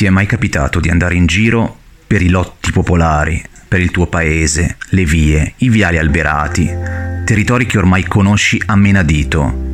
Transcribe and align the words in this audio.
Ti 0.00 0.06
è 0.06 0.08
mai 0.08 0.24
capitato 0.24 0.80
di 0.80 0.88
andare 0.88 1.14
in 1.14 1.26
giro 1.26 1.76
per 2.06 2.22
i 2.22 2.30
lotti 2.30 2.72
popolari, 2.72 3.44
per 3.68 3.82
il 3.82 3.90
tuo 3.90 4.06
paese, 4.06 4.78
le 4.92 5.04
vie, 5.04 5.52
i 5.58 5.68
viali 5.68 5.98
alberati, 5.98 6.74
territori 7.26 7.66
che 7.66 7.76
ormai 7.76 8.04
conosci 8.04 8.62
a 8.64 8.76
menadito, 8.76 9.69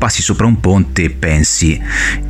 passi 0.00 0.22
sopra 0.22 0.46
un 0.46 0.60
ponte 0.60 1.02
e 1.02 1.10
pensi 1.10 1.78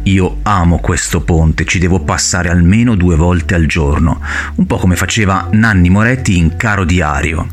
io 0.03 0.38
amo 0.43 0.80
questo 0.80 1.21
ponte, 1.21 1.65
ci 1.65 1.79
devo 1.79 2.01
passare 2.01 2.49
almeno 2.49 2.96
due 2.96 3.15
volte 3.15 3.54
al 3.54 3.67
giorno, 3.67 4.21
un 4.56 4.67
po' 4.67 4.77
come 4.77 4.96
faceva 4.96 5.49
Nanni 5.53 5.88
Moretti 5.88 6.37
in 6.37 6.56
Caro 6.56 6.85
Diario. 6.85 7.46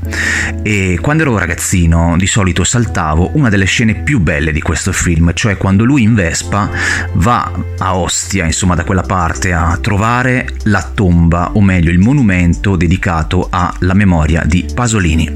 E 0.63 0.97
quando 0.99 1.21
ero 1.21 1.37
ragazzino 1.37 2.15
di 2.17 2.25
solito 2.25 2.63
saltavo 2.63 3.29
una 3.33 3.49
delle 3.49 3.65
scene 3.65 3.93
più 3.93 4.19
belle 4.19 4.51
di 4.51 4.59
questo 4.59 4.91
film, 4.91 5.33
cioè 5.35 5.55
quando 5.55 5.83
lui 5.83 6.01
in 6.01 6.15
Vespa 6.15 6.67
va 7.13 7.51
a 7.77 7.95
Ostia, 7.95 8.45
insomma 8.45 8.73
da 8.73 8.83
quella 8.83 9.03
parte, 9.03 9.53
a 9.53 9.77
trovare 9.79 10.49
la 10.63 10.81
tomba, 10.81 11.51
o 11.53 11.61
meglio 11.61 11.91
il 11.91 11.99
monumento 11.99 12.75
dedicato 12.75 13.49
alla 13.51 13.93
memoria 13.93 14.41
di 14.43 14.65
Pasolini. 14.73 15.29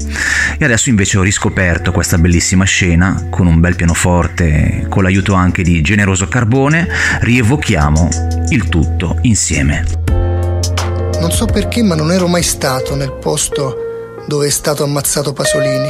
E 0.58 0.64
adesso 0.64 0.88
invece 0.88 1.18
ho 1.18 1.22
riscoperto 1.22 1.92
questa 1.92 2.18
bellissima 2.18 2.64
scena 2.64 3.28
con 3.30 3.46
un 3.46 3.60
bel 3.60 3.76
pianoforte 3.76 4.71
con 4.88 5.02
l'aiuto 5.02 5.34
anche 5.34 5.62
di 5.62 5.80
Generoso 5.80 6.28
Carbone, 6.28 6.88
rievochiamo 7.20 8.08
il 8.48 8.68
tutto 8.68 9.16
insieme. 9.22 9.84
Non 11.20 11.30
so 11.30 11.46
perché, 11.46 11.82
ma 11.82 11.94
non 11.94 12.10
ero 12.12 12.26
mai 12.26 12.42
stato 12.42 12.94
nel 12.94 13.12
posto 13.12 13.76
dove 14.26 14.46
è 14.46 14.50
stato 14.50 14.84
ammazzato 14.84 15.32
Pasolini. 15.32 15.88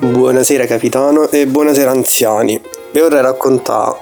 Buonasera 0.00 0.66
capitano 0.66 1.30
e 1.30 1.46
buonasera 1.46 1.90
anziani. 1.90 2.60
Vi 2.92 3.00
vorrei 3.00 3.22
raccontare 3.22 3.96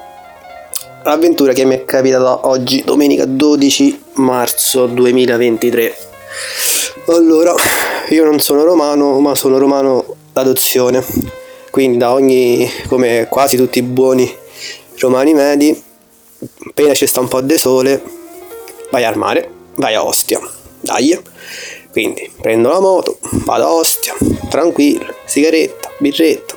l'avventura 1.04 1.52
che 1.52 1.64
mi 1.64 1.74
è 1.74 1.84
capitata 1.84 2.46
oggi, 2.46 2.82
domenica 2.84 3.24
12 3.24 4.02
marzo 4.14 4.86
2023. 4.86 5.94
Allora, 7.08 7.54
io 8.10 8.24
non 8.24 8.38
sono 8.38 8.64
romano, 8.64 9.18
ma 9.20 9.34
sono 9.34 9.58
romano 9.58 10.16
l'adozione. 10.32 11.04
Quindi 11.70 11.98
da 11.98 12.12
ogni, 12.12 12.68
come 12.88 13.26
quasi 13.28 13.56
tutti 13.56 13.78
i 13.78 13.82
buoni 13.82 14.32
romani 14.98 15.34
medi, 15.34 15.82
appena 16.68 16.94
ci 16.94 17.06
sta 17.06 17.20
un 17.20 17.28
po' 17.28 17.40
di 17.40 17.56
sole, 17.56 18.02
vai 18.90 19.04
al 19.04 19.16
mare, 19.16 19.50
vai 19.76 19.94
a 19.94 20.04
Ostia. 20.04 20.40
Dai. 20.80 21.18
Quindi 21.90 22.30
prendo 22.40 22.68
la 22.68 22.80
moto, 22.80 23.18
vado 23.44 23.64
a 23.64 23.72
Ostia, 23.72 24.14
tranquillo, 24.48 25.14
sigaretta, 25.24 25.90
birretta. 25.98 26.54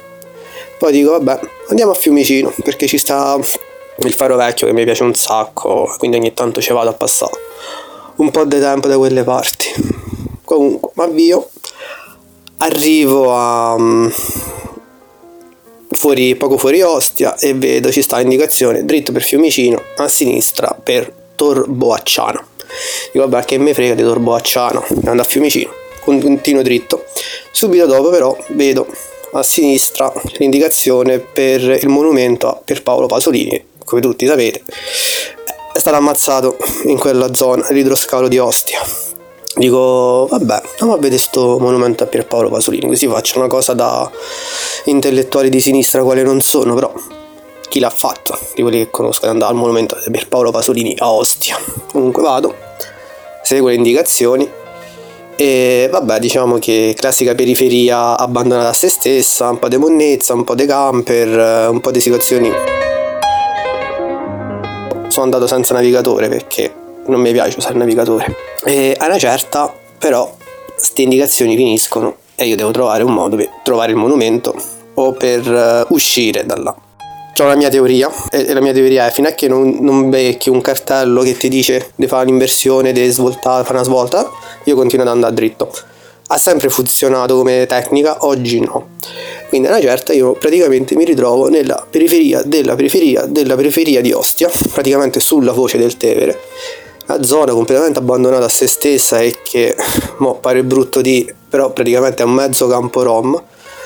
Poi 0.77 0.91
dico 0.91 1.11
vabbè, 1.11 1.39
andiamo 1.69 1.91
a 1.91 1.95
Fiumicino 1.95 2.53
perché 2.63 2.87
ci 2.87 2.97
sta 2.97 3.39
il 3.97 4.13
faro 4.13 4.35
vecchio 4.35 4.67
che 4.67 4.73
mi 4.73 4.83
piace 4.83 5.03
un 5.03 5.13
sacco, 5.13 5.93
quindi 5.97 6.17
ogni 6.17 6.33
tanto 6.33 6.61
ci 6.61 6.73
vado 6.73 6.89
a 6.89 6.93
passare 6.93 7.31
un 8.15 8.30
po' 8.30 8.45
di 8.45 8.59
tempo 8.59 8.87
da 8.87 8.97
quelle 8.97 9.23
parti. 9.23 9.73
Comunque, 10.43 10.91
mi 10.93 11.03
avvio 11.03 11.49
arrivo 12.64 13.33
a 13.33 13.78
mm, 13.78 14.08
fuori, 15.92 16.36
poco 16.36 16.58
fuori 16.58 16.81
Ostia 16.81 17.38
e 17.38 17.53
vedo 17.53 17.92
ci 17.92 18.02
sta 18.02 18.22
indicazione 18.22 18.86
dritto 18.86 19.11
per 19.11 19.22
Fiumicino 19.22 19.81
a 19.97 20.08
sinistra 20.08 20.78
per 20.81 21.11
Tor 21.36 21.67
Boacciano 21.67 22.52
dico 23.11 23.28
vabbè 23.28 23.45
che 23.45 23.58
mi 23.58 23.73
frega 23.73 23.94
di 23.95 24.02
Tor 24.02 24.20
Boacciano 24.20 24.83
andando 24.89 25.22
a 25.22 25.25
Fiumicino. 25.25 25.81
Continuo 26.03 26.64
dritto. 26.64 27.05
Subito 27.52 27.86
dopo 27.86 28.09
però 28.09 28.36
vedo 28.50 28.86
a 29.33 29.44
sinistra 29.44 30.11
l'indicazione 30.38 31.20
per 31.20 31.61
il 31.61 31.88
monumento 31.88 32.61
per 32.66 32.83
Paolo 32.83 33.08
Pasolini. 33.08 33.72
Come 33.86 34.02
tutti 34.02 34.25
sapete 34.25 34.64
è 35.73 35.80
stato 35.80 35.98
ammazzato 35.98 36.58
in 36.86 36.98
quella 36.98 37.33
zona 37.33 37.67
l'idroscalo 37.70 38.27
di 38.27 38.38
Ostia 38.38 38.81
dico 39.55 40.27
vabbè 40.29 40.61
andiamo 40.71 40.93
a 40.93 40.95
vedere 40.95 41.15
questo 41.15 41.58
monumento 41.59 42.03
a 42.03 42.08
Pierpaolo 42.08 42.49
Pasolini 42.49 42.87
così 42.87 43.08
faccio 43.08 43.37
una 43.37 43.47
cosa 43.47 43.73
da 43.73 44.09
intellettuali 44.86 45.49
di 45.49 45.59
sinistra 45.59 46.02
quale 46.03 46.23
non 46.23 46.41
sono 46.41 46.73
però 46.73 46.91
chi 47.73 47.80
l'ha 47.80 47.89
fatto? 47.89 48.37
Di 48.53 48.61
quelli 48.61 48.77
che 48.77 48.92
conosco 48.92 49.25
ad 49.25 49.31
andare 49.31 49.52
al 49.52 49.58
monumento 49.58 49.97
di 50.05 50.11
Pierpaolo 50.11 50.52
Pasolini 50.52 50.95
a 50.99 51.11
Ostia. 51.11 51.58
Comunque 51.92 52.21
vado 52.21 52.55
seguo 53.42 53.69
le 53.69 53.73
indicazioni 53.73 54.47
e 55.36 55.87
vabbè 55.92 56.19
diciamo 56.19 56.59
che 56.59 56.93
classica 56.95 57.33
periferia 57.33 58.15
abbandonata 58.15 58.69
a 58.69 58.73
se 58.73 58.89
stessa 58.89 59.49
un 59.49 59.58
po' 59.58 59.69
di 59.69 59.77
monnezza 59.77 60.36
un 60.36 60.43
po' 60.43 60.53
di 60.53 60.67
camper 60.67 61.69
un 61.71 61.80
po' 61.81 61.89
di 61.89 61.99
situazioni. 61.99 62.52
Sono 65.08 65.25
andato 65.25 65.47
senza 65.47 65.73
navigatore 65.73 66.30
perché 66.30 66.83
non 67.08 67.21
mi 67.21 67.31
piace 67.31 67.58
usare 67.58 67.73
il 67.73 67.80
navigatore. 67.80 68.36
E 68.64 68.95
a 68.97 69.05
una 69.05 69.17
certa, 69.17 69.73
però, 69.97 70.36
queste 70.75 71.02
indicazioni 71.02 71.55
finiscono 71.55 72.17
e 72.36 72.45
io 72.45 72.55
devo 72.55 72.71
trovare 72.71 73.03
un 73.03 73.14
modo 73.14 73.36
per 73.36 73.49
trovare 73.64 73.91
il 73.91 73.97
monumento 73.97 74.55
o 74.95 75.11
per 75.13 75.47
uh, 75.89 75.93
uscire 75.93 76.45
da 76.45 76.58
là. 76.58 76.75
C'ho 77.36 77.45
la 77.45 77.55
mia 77.55 77.69
teoria 77.69 78.11
e 78.30 78.53
la 78.53 78.61
mia 78.61 78.73
teoria 78.73 79.08
è 79.08 79.11
fino 79.11 79.27
a 79.27 79.31
che 79.31 79.47
non, 79.47 79.77
non 79.81 80.09
becchi 80.09 80.49
un 80.49 80.61
cartello 80.61 81.23
che 81.23 81.36
ti 81.36 81.49
dice 81.49 81.92
di 81.95 82.05
fare 82.05 82.27
un'inversione, 82.27 82.92
di 82.92 83.09
svoltare, 83.09 83.63
fare 83.63 83.77
una 83.77 83.86
svolta, 83.86 84.30
io 84.65 84.75
continuo 84.75 85.05
ad 85.05 85.11
andare 85.11 85.33
dritto. 85.33 85.71
Ha 86.27 86.37
sempre 86.37 86.69
funzionato 86.69 87.36
come 87.36 87.65
tecnica, 87.65 88.17
oggi 88.25 88.59
no. 88.59 88.89
Quindi 89.49 89.67
a 89.67 89.71
una 89.71 89.81
certa 89.81 90.13
io 90.13 90.33
praticamente 90.33 90.95
mi 90.95 91.05
ritrovo 91.05 91.49
nella 91.49 91.86
periferia 91.89 92.42
della 92.43 92.75
periferia 92.75 93.25
della 93.25 93.55
periferia 93.55 94.02
di 94.02 94.11
Ostia, 94.11 94.49
praticamente 94.71 95.19
sulla 95.19 95.52
voce 95.52 95.77
del 95.77 95.97
Tevere, 95.97 96.39
una 96.81 96.83
zona 97.21 97.51
completamente 97.51 97.99
abbandonata 97.99 98.45
a 98.45 98.49
se 98.49 98.67
stessa 98.67 99.19
e 99.19 99.37
che 99.43 99.75
mo, 100.17 100.35
pare 100.35 100.63
brutto 100.63 101.01
di 101.01 101.31
però 101.49 101.71
praticamente 101.71 102.23
è 102.23 102.25
un 102.25 102.33
mezzo 102.33 102.67
campo 102.67 103.03
rom 103.03 103.41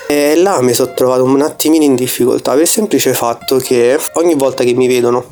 e 0.06 0.36
là 0.36 0.62
mi 0.62 0.72
sono 0.72 0.94
trovato 0.94 1.24
un 1.24 1.42
attimino 1.42 1.84
in 1.84 1.94
difficoltà 1.94 2.52
per 2.52 2.62
il 2.62 2.68
semplice 2.68 3.12
fatto 3.12 3.56
che 3.58 3.98
ogni 4.14 4.34
volta 4.34 4.64
che 4.64 4.72
mi 4.72 4.86
vedono 4.86 5.24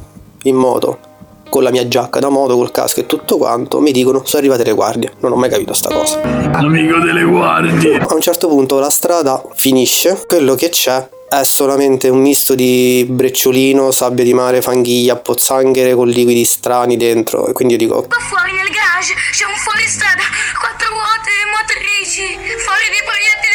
in 0.43 0.57
moto 0.57 1.15
con 1.49 1.63
la 1.63 1.71
mia 1.71 1.87
giacca 1.89 2.19
da 2.19 2.29
moto, 2.29 2.57
col 2.57 2.71
casco 2.71 3.01
e 3.01 3.07
tutto 3.07 3.39
quanto, 3.39 3.81
mi 3.81 3.93
dicono 3.93 4.23
sono 4.25 4.43
arrivate 4.43 4.65
le 4.65 4.73
guardie. 4.73 5.13
Non 5.21 5.33
ho 5.33 5.37
mai 5.37 5.49
capito 5.49 5.73
sta 5.73 5.93
cosa. 5.93 6.21
Amico 6.21 6.99
delle 6.99 7.23
guardie. 7.23 7.99
A 7.99 8.13
un 8.13 8.21
certo 8.21 8.49
punto 8.49 8.79
la 8.79 8.91
strada 8.91 9.43
finisce, 9.55 10.25
quello 10.27 10.55
che 10.55 10.69
c'è 10.69 11.09
è 11.29 11.43
solamente 11.43 12.09
un 12.09 12.21
misto 12.21 12.55
di 12.55 13.05
brecciolino, 13.09 13.91
sabbia 13.91 14.25
di 14.25 14.33
mare, 14.33 14.63
fanghiglia, 14.63 15.17
pozzanghere 15.17 15.95
con 15.95 16.09
liquidi 16.09 16.45
strani 16.45 16.97
dentro. 16.97 17.49
E 17.49 17.53
quindi 17.53 17.75
io 17.75 17.81
dico: 17.81 18.03
Qua 18.03 18.19
fuori 18.21 18.53
nel 18.53 18.69
garage 18.69 19.15
c'è 19.33 19.45
un 19.45 19.57
fuoristrada, 19.57 20.23
quattro 20.59 20.89
ruote, 20.91 21.31
motrici, 21.51 22.27
fuori 22.63 22.87
dei 22.91 23.03
proiettili 23.05 23.46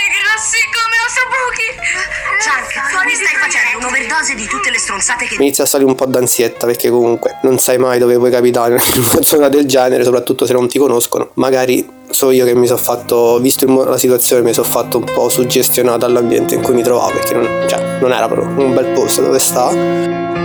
grossi 0.41 0.57
come 0.73 0.97
ossobuchi. 1.05 1.69
Chunk, 2.41 2.89
fuori 2.89 3.13
stai 3.13 3.37
facendo 3.39 3.77
un'overdose 3.77 4.33
di 4.33 4.47
tutte 4.47 4.71
le 4.71 4.79
stronzate 4.79 5.25
che. 5.25 5.35
Inizia 5.35 5.63
a 5.65 5.67
salire 5.67 5.87
un 5.89 5.95
po' 5.95 6.07
d'ansietta 6.07 6.65
perché 6.65 6.89
comunque 6.89 7.37
non 7.43 7.59
sai 7.59 7.77
mai 7.77 7.99
dove 7.99 8.17
puoi 8.17 8.31
capitare 8.31 8.81
in 8.95 9.05
una 9.11 9.21
zona 9.21 9.49
del 9.49 9.67
genere, 9.67 10.03
soprattutto 10.03 10.47
se 10.47 10.53
non 10.53 10.67
ti 10.67 10.79
conoscono. 10.79 11.29
Magari 11.35 11.87
so 12.09 12.31
io 12.31 12.45
che 12.45 12.55
mi 12.55 12.65
sono 12.65 12.79
fatto, 12.79 13.39
visto 13.39 13.67
la 13.85 13.97
situazione, 13.97 14.41
mi 14.41 14.53
sono 14.53 14.67
fatto 14.67 14.97
un 14.97 15.05
po' 15.05 15.29
suggestionato 15.29 15.99
dall'ambiente 15.99 16.55
in 16.55 16.61
cui 16.61 16.73
mi 16.73 16.81
trovavo, 16.81 17.11
perché 17.11 17.35
non, 17.35 17.65
cioè, 17.69 17.99
non 17.99 18.11
era 18.11 18.27
proprio 18.27 18.65
un 18.65 18.73
bel 18.73 18.87
posto 18.93 19.21
dove 19.21 19.37
stavo. 19.37 20.40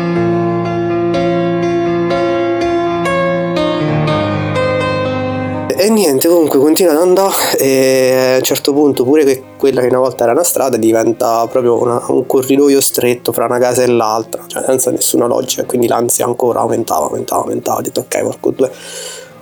E 5.78 5.90
niente, 5.90 6.26
comunque 6.26 6.58
continua 6.58 6.92
ad 6.92 7.00
andare 7.00 7.58
e 7.58 8.32
a 8.32 8.36
un 8.36 8.42
certo 8.42 8.72
punto 8.72 9.04
pure 9.04 9.24
che 9.24 9.42
quella 9.58 9.82
che 9.82 9.88
una 9.88 9.98
volta 9.98 10.22
era 10.22 10.32
una 10.32 10.42
strada 10.42 10.78
diventa 10.78 11.46
proprio 11.48 11.78
una, 11.78 12.02
un 12.08 12.24
corridoio 12.24 12.80
stretto 12.80 13.30
fra 13.30 13.44
una 13.44 13.58
casa 13.58 13.82
e 13.82 13.86
l'altra, 13.86 14.42
cioè 14.46 14.64
senza 14.64 14.90
nessuna 14.90 15.26
logica, 15.26 15.64
quindi 15.64 15.86
l'ansia 15.86 16.24
ancora 16.24 16.60
aumentava, 16.60 17.04
aumentava, 17.04 17.42
aumentava, 17.42 17.78
ho 17.78 17.82
detto 17.82 18.00
ok, 18.00 18.22
porco 18.22 18.50
due 18.52 18.70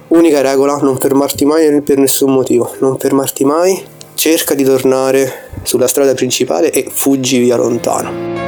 Unica 0.09 0.41
regola, 0.41 0.77
non 0.79 0.99
fermarti 0.99 1.45
mai 1.45 1.81
per 1.83 1.99
nessun 1.99 2.33
motivo, 2.33 2.69
non 2.81 2.99
fermarti 2.99 3.45
mai, 3.45 3.81
cerca 4.15 4.55
di 4.55 4.65
tornare 4.65 5.51
sulla 5.63 5.87
strada 5.87 6.15
principale 6.15 6.73
e 6.73 6.85
fuggi 6.91 7.39
via 7.39 7.57
lontano. 7.57 8.44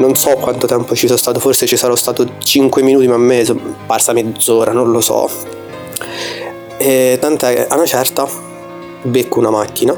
Non 0.00 0.14
so 0.14 0.30
quanto 0.36 0.66
tempo 0.66 0.94
ci 0.94 1.06
sono 1.06 1.18
stato, 1.18 1.40
forse 1.40 1.66
ci 1.66 1.76
sarò 1.76 1.94
stato 1.94 2.26
5 2.38 2.80
minuti, 2.80 3.06
ma 3.06 3.16
a 3.16 3.18
me 3.18 3.42
è 3.42 3.54
parsa 3.84 4.14
mezz'ora, 4.14 4.72
non 4.72 4.90
lo 4.90 5.02
so. 5.02 5.28
E 6.78 7.18
tant'è 7.20 7.54
che 7.54 7.66
a 7.66 7.74
una 7.74 7.84
certa 7.84 8.26
becco 9.02 9.40
una 9.40 9.50
macchina, 9.50 9.94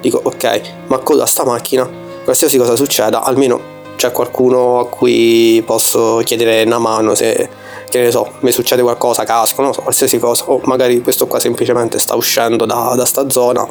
dico 0.00 0.18
ok, 0.22 0.60
ma 0.86 0.96
coda 1.00 1.26
sta 1.26 1.44
macchina 1.44 1.86
qualsiasi 2.24 2.56
cosa 2.56 2.76
succeda, 2.76 3.22
almeno 3.22 3.60
c'è 3.96 4.10
qualcuno 4.10 4.78
a 4.78 4.88
cui 4.88 5.62
posso 5.66 6.22
chiedere 6.24 6.62
una 6.62 6.78
mano 6.78 7.14
se 7.14 7.46
che 7.90 8.00
ne 8.00 8.10
so, 8.10 8.32
mi 8.40 8.52
succede 8.52 8.80
qualcosa, 8.80 9.24
casco, 9.24 9.60
non 9.60 9.74
so, 9.74 9.82
qualsiasi 9.82 10.18
cosa, 10.18 10.44
o 10.46 10.62
magari 10.64 11.02
questo 11.02 11.26
qua 11.26 11.38
semplicemente 11.38 11.98
sta 11.98 12.14
uscendo 12.14 12.64
da, 12.64 12.94
da 12.96 13.04
sta 13.04 13.28
zona 13.28 13.68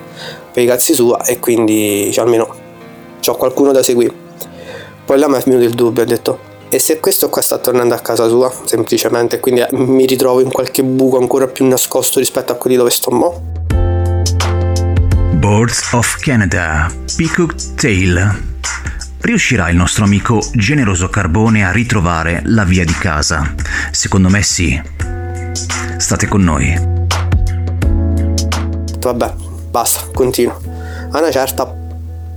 per 0.52 0.62
i 0.62 0.68
cazzi 0.68 0.94
sua 0.94 1.24
e 1.24 1.40
quindi 1.40 2.12
cioè, 2.14 2.24
almeno 2.24 2.56
ho 3.26 3.36
qualcuno 3.36 3.72
da 3.72 3.82
seguire. 3.82 4.30
Poi 5.12 5.20
là 5.20 5.28
mi 5.28 5.36
è 5.36 5.42
venuto 5.44 5.66
il 5.66 5.74
dubbio, 5.74 6.04
ho 6.04 6.06
detto, 6.06 6.40
e 6.70 6.80
se 6.80 7.02
questo 7.02 7.28
qua 7.28 7.42
sta 7.42 7.58
tornando 7.58 7.94
a 7.94 8.00
casa 8.00 8.30
sua, 8.30 8.50
semplicemente, 8.64 9.42
quindi 9.42 9.62
mi 9.72 10.06
ritrovo 10.06 10.40
in 10.40 10.50
qualche 10.50 10.84
buco 10.84 11.18
ancora 11.18 11.48
più 11.48 11.68
nascosto 11.68 12.20
rispetto 12.20 12.54
a 12.54 12.56
quelli 12.56 12.78
dove 12.78 12.92
sto 12.92 13.12
mo'? 13.12 13.42
Birds 15.34 15.92
of 15.92 16.18
Canada, 16.22 16.90
Peacock 17.18 17.74
Tail. 17.74 18.40
Riuscirà 19.20 19.70
il 19.70 19.76
nostro 19.76 20.06
amico 20.06 20.42
generoso 20.54 21.10
Carbone 21.10 21.66
a 21.66 21.74
ritrovare 21.74 22.42
la 22.46 22.64
via 22.64 22.86
di 22.86 22.94
casa? 22.94 23.54
Secondo 23.92 24.30
me 24.30 24.42
sì. 24.44 24.82
State 25.98 26.26
con 26.30 26.42
noi. 26.42 26.74
Vabbè, 28.98 29.34
basta, 29.72 30.04
continuo. 30.14 30.58
A 31.12 31.20
una 31.20 31.32
certa 31.32 31.81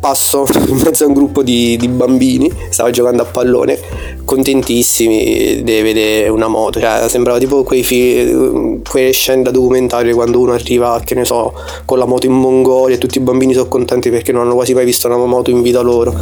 passo 0.05 0.45
in 0.69 0.77
mezzo 0.85 1.05
a 1.05 1.07
un 1.07 1.15
gruppo 1.15 1.43
di, 1.43 1.79
di 1.79 1.89
bambini, 1.89 2.53
stavo 2.69 2.91
giocando 2.91 3.23
a 3.23 3.25
pallone, 3.25 3.81
contentissimi 4.27 5.63
di 5.63 5.81
vedere 5.81 6.29
una 6.29 6.47
moto, 6.47 6.79
cioè 6.79 7.09
sembrava 7.09 7.39
tipo 7.39 7.63
quei 7.63 7.83
film, 7.83 8.83
quelle 8.87 9.13
scene 9.13 9.41
da 9.41 9.51
documentario 9.51 10.15
quando 10.15 10.41
uno 10.41 10.53
arriva, 10.53 11.01
che 11.03 11.15
ne 11.15 11.25
so, 11.25 11.55
con 11.87 11.97
la 11.97 12.05
moto 12.05 12.27
in 12.27 12.33
Mongolia 12.33 12.97
e 12.97 12.99
tutti 12.99 13.17
i 13.17 13.23
bambini 13.23 13.55
sono 13.55 13.67
contenti 13.67 14.11
perché 14.11 14.31
non 14.31 14.43
hanno 14.43 14.53
quasi 14.53 14.75
mai 14.75 14.85
visto 14.85 15.07
una 15.07 15.17
moto 15.17 15.49
in 15.49 15.63
vita 15.63 15.81
loro. 15.81 16.15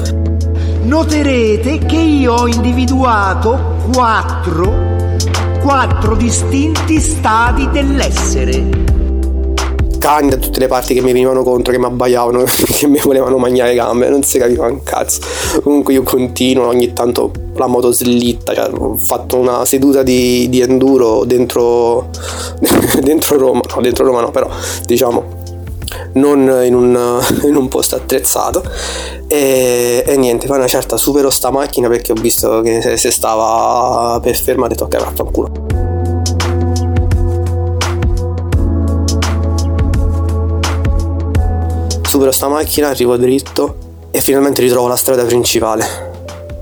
Noterete 0.84 1.78
che 1.78 1.96
io 1.96 2.34
ho 2.34 2.46
individuato 2.46 3.78
quattro, 3.92 4.72
quattro 5.60 6.14
distinti 6.14 7.00
stadi 7.00 7.68
dell'essere 7.72 8.91
cani 10.02 10.30
da 10.30 10.36
tutte 10.36 10.58
le 10.58 10.66
parti 10.66 10.94
che 10.94 11.00
mi 11.00 11.12
venivano 11.12 11.44
contro, 11.44 11.72
che 11.72 11.78
mi 11.78 11.84
abbaiavano, 11.84 12.42
che 12.66 12.88
mi 12.88 12.98
volevano 12.98 13.38
mangiare 13.38 13.68
le 13.68 13.76
gambe, 13.76 14.08
non 14.08 14.24
si 14.24 14.36
capiva 14.36 14.66
un 14.66 14.82
cazzo. 14.82 15.20
Comunque 15.62 15.92
io 15.92 16.02
continuo, 16.02 16.66
ogni 16.66 16.92
tanto 16.92 17.30
la 17.54 17.68
moto 17.68 17.92
slitta, 17.92 18.52
cioè 18.52 18.68
ho 18.72 18.96
fatto 18.96 19.38
una 19.38 19.64
seduta 19.64 20.02
di, 20.02 20.48
di 20.48 20.60
enduro 20.60 21.22
dentro, 21.24 22.08
dentro 23.00 23.38
Roma, 23.38 23.60
no 23.72 23.80
dentro 23.80 24.04
Roma 24.04 24.20
no, 24.20 24.32
però 24.32 24.50
diciamo 24.84 25.40
non 26.14 26.62
in 26.64 26.74
un, 26.74 27.20
in 27.44 27.54
un 27.54 27.68
posto 27.68 27.94
attrezzato 27.94 28.64
e, 29.28 30.02
e, 30.04 30.16
niente, 30.16 30.48
fa 30.48 30.56
una 30.56 30.66
certa 30.66 30.96
supero 30.96 31.30
sta 31.30 31.50
macchina 31.50 31.88
perché 31.88 32.10
ho 32.10 32.16
visto 32.20 32.60
che 32.60 32.82
se, 32.82 32.96
se 32.96 33.12
stava 33.12 34.18
per 34.20 34.36
fermare 34.36 34.74
tocca 34.74 34.98
vaffanculo. 34.98 35.71
Supero 42.12 42.30
sta 42.30 42.46
macchina, 42.46 42.88
arrivo 42.88 43.16
dritto 43.16 43.76
e 44.10 44.20
finalmente 44.20 44.60
ritrovo 44.60 44.86
la 44.86 44.96
strada 44.96 45.24
principale. 45.24 45.82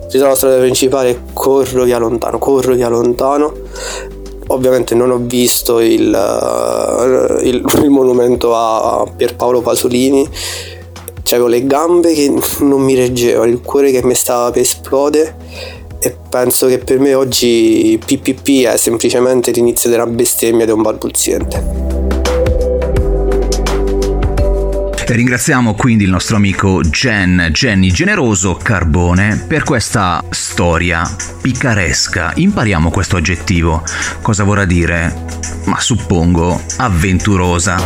Ritrovo 0.04 0.28
la 0.28 0.36
strada 0.36 0.58
principale, 0.58 1.22
corro 1.32 1.82
via 1.82 1.98
lontano, 1.98 2.38
corro 2.38 2.74
via 2.74 2.88
lontano. 2.88 3.52
Ovviamente 4.46 4.94
non 4.94 5.10
ho 5.10 5.16
visto 5.16 5.80
il, 5.80 6.06
uh, 6.06 7.44
il, 7.44 7.64
il 7.82 7.90
monumento 7.90 8.54
a 8.54 9.04
Pierpaolo 9.16 9.60
Pasolini. 9.60 10.24
C'avevo 11.24 11.48
le 11.48 11.66
gambe 11.66 12.14
che 12.14 12.32
non 12.60 12.82
mi 12.82 12.94
reggevano, 12.94 13.50
il 13.50 13.60
cuore 13.60 13.90
che 13.90 14.04
mi 14.04 14.14
stava 14.14 14.52
per 14.52 14.62
esplodere 14.62 15.36
e 15.98 16.16
penso 16.28 16.68
che 16.68 16.78
per 16.78 17.00
me 17.00 17.14
oggi 17.14 17.98
PPP 18.04 18.66
è 18.66 18.76
semplicemente 18.76 19.50
l'inizio 19.50 19.90
della 19.90 20.06
bestemmia 20.06 20.64
di 20.64 20.70
un 20.70 20.82
balbuziente. 20.82 21.99
Ringraziamo 25.12 25.74
quindi 25.74 26.04
il 26.04 26.10
nostro 26.10 26.36
amico 26.36 26.82
Gen, 26.88 27.48
Jenny 27.50 27.90
Generoso 27.90 28.54
Carbone 28.54 29.44
per 29.44 29.64
questa 29.64 30.22
storia 30.30 31.02
picaresca. 31.42 32.30
Impariamo 32.36 32.90
questo 32.90 33.16
aggettivo. 33.16 33.82
Cosa 34.22 34.44
vorrà 34.44 34.64
dire? 34.64 35.12
Ma 35.64 35.80
suppongo 35.80 36.62
avventurosa. 36.76 37.76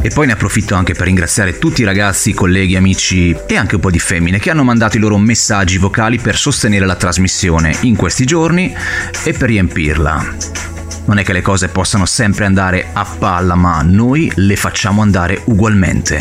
E 0.00 0.08
poi 0.08 0.26
ne 0.26 0.32
approfitto 0.32 0.74
anche 0.74 0.94
per 0.94 1.04
ringraziare 1.04 1.58
tutti 1.58 1.82
i 1.82 1.84
ragazzi, 1.84 2.32
colleghi, 2.32 2.76
amici 2.76 3.36
e 3.46 3.56
anche 3.56 3.74
un 3.74 3.82
po' 3.82 3.90
di 3.90 3.98
femmine 3.98 4.38
che 4.38 4.48
hanno 4.48 4.64
mandato 4.64 4.96
i 4.96 5.00
loro 5.00 5.18
messaggi 5.18 5.76
vocali 5.76 6.18
per 6.18 6.38
sostenere 6.38 6.86
la 6.86 6.96
trasmissione 6.96 7.76
in 7.82 7.94
questi 7.94 8.24
giorni 8.24 8.74
e 9.22 9.32
per 9.34 9.50
riempirla 9.50 10.75
non 11.06 11.18
è 11.18 11.24
che 11.24 11.32
le 11.32 11.42
cose 11.42 11.68
possano 11.68 12.04
sempre 12.06 12.44
andare 12.44 12.88
a 12.92 13.06
palla, 13.18 13.54
ma 13.54 13.82
noi 13.82 14.30
le 14.36 14.56
facciamo 14.56 15.02
andare 15.02 15.40
ugualmente. 15.44 16.20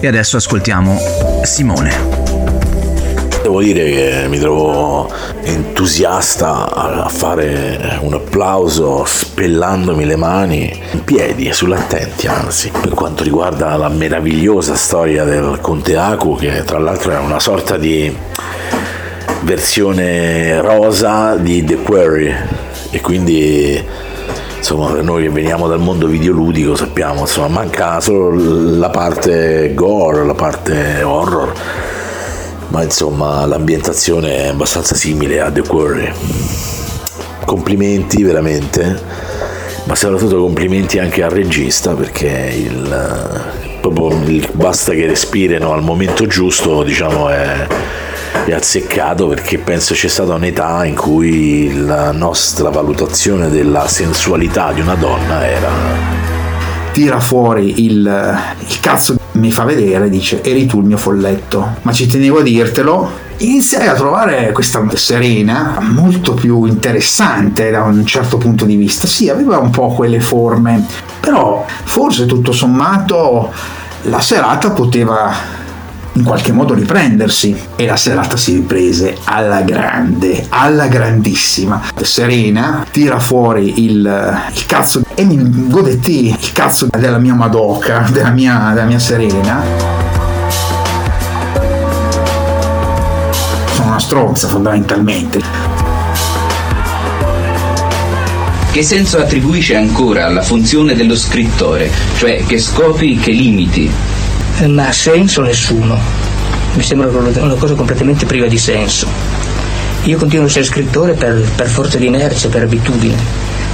E 0.00 0.06
adesso 0.06 0.36
ascoltiamo 0.36 0.98
Simone. 1.42 2.22
Devo 3.42 3.60
dire 3.60 3.84
che 3.84 4.26
mi 4.28 4.38
trovo 4.38 5.12
entusiasta 5.42 7.04
a 7.04 7.08
fare 7.10 7.98
un 8.00 8.14
applauso 8.14 9.04
spellandomi 9.04 10.06
le 10.06 10.16
mani 10.16 10.82
in 10.92 11.04
piedi, 11.04 11.52
sull'attenti 11.52 12.26
anzi, 12.26 12.72
per 12.80 12.94
quanto 12.94 13.22
riguarda 13.22 13.76
la 13.76 13.90
meravigliosa 13.90 14.74
storia 14.74 15.24
del 15.24 15.58
Conte 15.60 15.94
Aku, 15.94 16.36
che 16.36 16.64
tra 16.64 16.78
l'altro 16.78 17.12
è 17.12 17.18
una 17.18 17.38
sorta 17.38 17.76
di 17.76 18.16
versione 19.42 20.62
rosa 20.62 21.36
di 21.36 21.62
The 21.62 21.76
Quarry 21.76 22.34
e 22.94 23.00
quindi 23.00 23.82
insomma 24.56 25.00
noi 25.02 25.24
che 25.24 25.30
veniamo 25.30 25.68
dal 25.68 25.80
mondo 25.80 26.06
videoludico 26.06 26.74
sappiamo 26.74 27.20
insomma 27.20 27.48
manca 27.48 28.00
solo 28.00 28.30
la 28.32 28.88
parte 28.88 29.74
gore 29.74 30.24
la 30.24 30.34
parte 30.34 31.02
horror 31.02 31.52
ma 32.74 32.82
insomma 32.82 33.46
l'ambientazione 33.46 34.36
è 34.36 34.46
abbastanza 34.48 34.96
simile 34.96 35.40
a 35.40 35.48
The 35.48 35.62
Quarry. 35.62 36.12
Complimenti 37.44 38.24
veramente. 38.24 39.00
Ma 39.84 39.94
soprattutto 39.94 40.40
complimenti 40.40 40.98
anche 40.98 41.22
al 41.22 41.30
regista 41.30 41.92
perché 41.94 42.52
il, 42.56 43.44
proprio 43.80 44.18
il 44.24 44.48
basta 44.54 44.92
che 44.92 45.06
respirino 45.06 45.72
al 45.72 45.82
momento 45.82 46.26
giusto 46.26 46.82
diciamo 46.82 47.28
è 47.28 47.66
è 48.44 48.52
azzeccato 48.52 49.26
perché 49.28 49.58
penso 49.58 49.94
c'è 49.94 50.08
stata 50.08 50.34
un'età 50.34 50.84
in 50.84 50.94
cui 50.94 51.84
la 51.84 52.12
nostra 52.12 52.70
valutazione 52.70 53.48
della 53.48 53.86
sensualità 53.88 54.72
di 54.72 54.80
una 54.80 54.94
donna 54.94 55.46
era 55.46 56.22
tira 56.92 57.18
fuori 57.18 57.84
il, 57.84 58.38
il 58.68 58.80
cazzo 58.80 59.16
mi 59.32 59.50
fa 59.50 59.64
vedere 59.64 60.08
dice 60.08 60.42
eri 60.44 60.64
tu 60.66 60.78
il 60.78 60.86
mio 60.86 60.96
folletto. 60.96 61.76
Ma 61.82 61.92
ci 61.92 62.06
tenevo 62.06 62.38
a 62.38 62.42
dirtelo. 62.42 63.22
Iniziai 63.38 63.88
a 63.88 63.94
trovare 63.94 64.52
questa 64.52 64.80
Serena 64.94 65.78
molto 65.80 66.34
più 66.34 66.66
interessante 66.66 67.72
da 67.72 67.82
un 67.82 68.06
certo 68.06 68.38
punto 68.38 68.64
di 68.64 68.76
vista. 68.76 69.08
Sì 69.08 69.28
aveva 69.28 69.58
un 69.58 69.70
po' 69.70 69.88
quelle 69.88 70.20
forme 70.20 70.86
però 71.18 71.64
forse 71.84 72.26
tutto 72.26 72.52
sommato 72.52 73.50
la 74.02 74.20
serata 74.20 74.70
poteva 74.70 75.32
in 76.14 76.22
qualche 76.22 76.52
modo 76.52 76.74
riprendersi 76.74 77.56
e 77.76 77.86
la 77.86 77.96
serata 77.96 78.36
si 78.36 78.54
riprese 78.54 79.16
alla 79.24 79.62
grande, 79.62 80.46
alla 80.48 80.86
grandissima. 80.86 81.82
Serena 82.02 82.86
tira 82.90 83.18
fuori 83.18 83.84
il, 83.84 84.42
il 84.54 84.66
cazzo 84.66 85.02
e 85.14 85.24
mi 85.24 85.68
godetti 85.68 86.28
il 86.28 86.52
cazzo 86.52 86.86
della 86.86 87.18
mia 87.18 87.34
Madoka, 87.34 88.08
della 88.12 88.30
mia, 88.30 88.70
della 88.74 88.86
mia 88.86 88.98
Serena. 88.98 89.62
Sono 93.72 93.88
una 93.88 94.00
stronza 94.00 94.48
fondamentalmente. 94.48 95.72
Che 98.70 98.82
senso 98.82 99.18
attribuisce 99.18 99.76
ancora 99.76 100.26
alla 100.26 100.42
funzione 100.42 100.94
dello 100.94 101.14
scrittore, 101.14 101.90
cioè 102.16 102.44
che 102.44 102.58
scopi, 102.58 103.16
che 103.16 103.30
limiti? 103.30 104.13
Ma 104.66 104.92
senso 104.92 105.42
nessuno. 105.42 105.98
Mi 106.74 106.82
sembra 106.82 107.08
una 107.08 107.54
cosa 107.54 107.74
completamente 107.74 108.24
priva 108.24 108.46
di 108.46 108.58
senso. 108.58 109.06
Io 110.04 110.18
continuo 110.18 110.44
a 110.44 110.48
essere 110.48 110.64
scrittore 110.64 111.14
per, 111.14 111.48
per 111.56 111.66
forza 111.66 111.98
di 111.98 112.06
inerzia, 112.06 112.48
per 112.48 112.62
abitudine. 112.62 113.16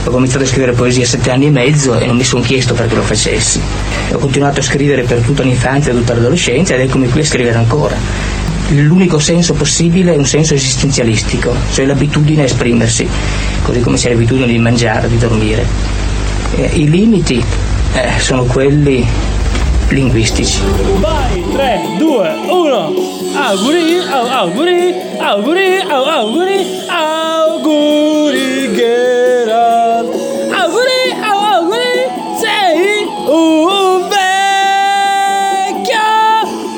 Ho 0.04 0.10
cominciato 0.10 0.44
a 0.44 0.46
scrivere 0.46 0.72
poesia 0.72 1.04
a 1.04 1.06
sette 1.06 1.30
anni 1.30 1.46
e 1.46 1.50
mezzo 1.50 1.98
e 1.98 2.06
non 2.06 2.16
mi 2.16 2.24
sono 2.24 2.42
chiesto 2.42 2.72
perché 2.74 2.94
lo 2.94 3.02
facessi. 3.02 3.60
Ho 4.12 4.18
continuato 4.18 4.60
a 4.60 4.62
scrivere 4.62 5.02
per 5.02 5.18
tutta 5.20 5.42
l'infanzia 5.42 5.92
e 5.92 5.94
tutta 5.94 6.14
l'adolescenza 6.14 6.74
ed 6.74 6.80
eccomi 6.80 7.08
qui 7.08 7.20
a 7.20 7.24
scrivere 7.24 7.58
ancora. 7.58 7.96
L'unico 8.70 9.18
senso 9.18 9.54
possibile 9.54 10.14
è 10.14 10.16
un 10.16 10.26
senso 10.26 10.54
esistenzialistico, 10.54 11.54
cioè 11.72 11.84
l'abitudine 11.86 12.42
a 12.42 12.44
esprimersi, 12.44 13.06
così 13.62 13.80
come 13.80 13.98
ha 14.02 14.08
l'abitudine 14.08 14.46
di 14.46 14.58
mangiare, 14.58 15.08
di 15.08 15.18
dormire. 15.18 15.66
Eh, 16.56 16.70
I 16.74 16.88
limiti 16.88 17.44
eh, 17.94 18.20
sono 18.20 18.44
quelli 18.44 19.04
linguistici. 19.90 20.60
Vai, 21.00 21.44
3, 21.52 21.96
2, 21.98 22.34
1. 22.48 22.94
Auguri, 23.48 23.98
au, 24.12 24.26
auguri, 24.40 24.94
auguri, 25.18 25.80
au, 25.90 26.04
auguri, 26.04 26.66
auguri 26.88 28.70
Geralt. 28.74 30.08
Auguri, 30.62 31.02
au, 31.30 31.38
auguri, 31.54 31.94
sei 32.40 33.06
un 33.26 34.08
vecchio. 34.12 36.08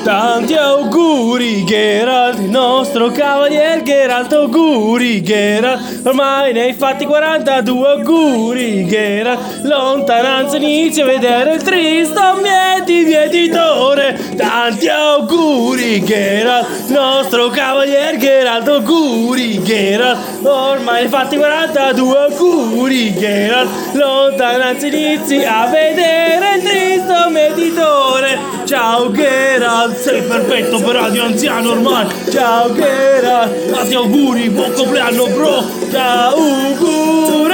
Tanti 0.03 0.55
auguri 0.55 1.63
Geralt, 1.65 2.37
nostro 2.49 3.11
cavalier 3.11 3.81
Geralt, 3.83 4.31
auguri 4.33 5.21
Geralt. 5.21 5.92
Ormai 6.05 6.51
ne 6.51 6.63
hai 6.63 6.73
fatti 6.73 7.05
42 7.05 7.87
auguri 7.87 8.85
Geralt. 8.85 9.63
Lontananza 9.63 10.57
inizia 10.57 11.05
a 11.05 11.07
vedere 11.07 11.53
il 11.53 11.61
tristo 11.61 12.21
mieti 12.41 13.03
mietitore. 13.05 14.19
Tanti 14.35 14.89
auguri 14.89 16.03
Geralt, 16.03 16.89
nostro 16.89 17.49
cavalier 17.49 18.17
Geralt, 18.17 18.67
auguri 18.67 19.63
Geralt. 19.63 20.19
Ormai 20.41 20.93
ne 20.93 20.99
hai 20.99 21.07
fatti 21.07 21.37
42 21.37 22.17
auguri 22.17 23.13
Geralt. 23.13 23.69
Lontananza 23.93 24.87
inizi 24.87 25.41
a 25.43 25.67
vedere 25.67 26.55
il 26.57 26.63
tristo 26.63 27.29
mietitore. 27.29 28.37
Ciao 28.65 29.11
Geralt, 29.11 29.97
sei 29.97 30.21
perfetto 30.21 30.81
per 30.81 30.95
radio 30.95 31.23
anziano 31.23 31.71
ormai. 31.71 32.07
Ciao 32.29 32.73
Geralt, 32.73 33.71
tanti 33.71 33.93
auguri, 33.95 34.49
buon 34.49 34.73
compleanno 34.73 35.27
bro. 35.27 35.63
Ciao 35.93 36.33
auguri. 36.33 37.53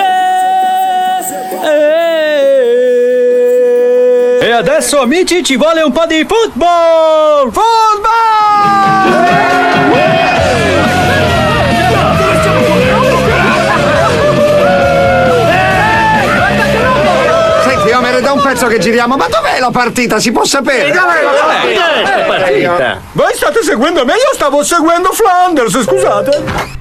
E 4.39 4.51
adesso 4.53 5.01
amici 5.01 5.43
ci 5.43 5.57
vuole 5.57 5.81
un 5.81 5.91
po' 5.91 6.05
di 6.05 6.25
football! 6.25 7.51
Senti, 17.61 17.87
io 17.89 17.99
me 17.99 18.11
ne 18.11 18.21
da 18.21 18.31
un 18.31 18.41
pezzo 18.41 18.67
che 18.67 18.79
giriamo, 18.79 19.17
ma 19.17 19.27
dov'è 19.27 19.59
la 19.59 19.69
partita? 19.69 20.17
Si 20.17 20.31
può 20.31 20.45
sapere? 20.45 20.91
dov'è 20.91 21.23
la 21.23 22.25
partita? 22.25 23.01
Voi 23.11 23.33
state 23.33 23.63
seguendo 23.63 24.05
me? 24.05 24.13
Io 24.13 24.31
stavo 24.31 24.63
seguendo 24.63 25.11
Flanders, 25.11 25.81
scusate. 25.83 26.78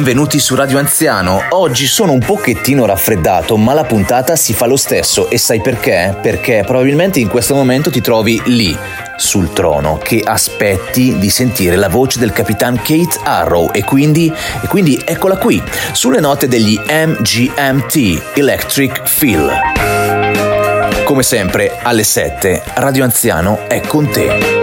Benvenuti 0.00 0.38
su 0.38 0.54
Radio 0.54 0.78
Anziano. 0.78 1.42
Oggi 1.50 1.84
sono 1.84 2.12
un 2.12 2.20
pochettino 2.20 2.86
raffreddato, 2.86 3.58
ma 3.58 3.74
la 3.74 3.84
puntata 3.84 4.34
si 4.34 4.54
fa 4.54 4.64
lo 4.64 4.76
stesso 4.76 5.28
e 5.28 5.36
sai 5.36 5.60
perché? 5.60 6.16
Perché 6.22 6.62
probabilmente 6.64 7.20
in 7.20 7.28
questo 7.28 7.54
momento 7.54 7.90
ti 7.90 8.00
trovi 8.00 8.40
lì, 8.46 8.74
sul 9.18 9.52
trono, 9.52 9.98
che 9.98 10.22
aspetti 10.24 11.18
di 11.18 11.28
sentire 11.28 11.76
la 11.76 11.90
voce 11.90 12.18
del 12.18 12.32
capitan 12.32 12.76
Kate 12.76 13.18
Arrow 13.24 13.68
e 13.74 13.84
quindi, 13.84 14.32
e 14.62 14.66
quindi 14.68 14.98
eccola 15.04 15.36
qui, 15.36 15.62
sulle 15.92 16.20
note 16.20 16.48
degli 16.48 16.80
MGMT 16.82 18.22
Electric 18.36 19.06
Feel. 19.06 19.52
Come 21.04 21.22
sempre, 21.22 21.76
alle 21.82 22.04
7, 22.04 22.62
Radio 22.76 23.04
Anziano 23.04 23.68
è 23.68 23.82
con 23.82 24.08
te. 24.08 24.59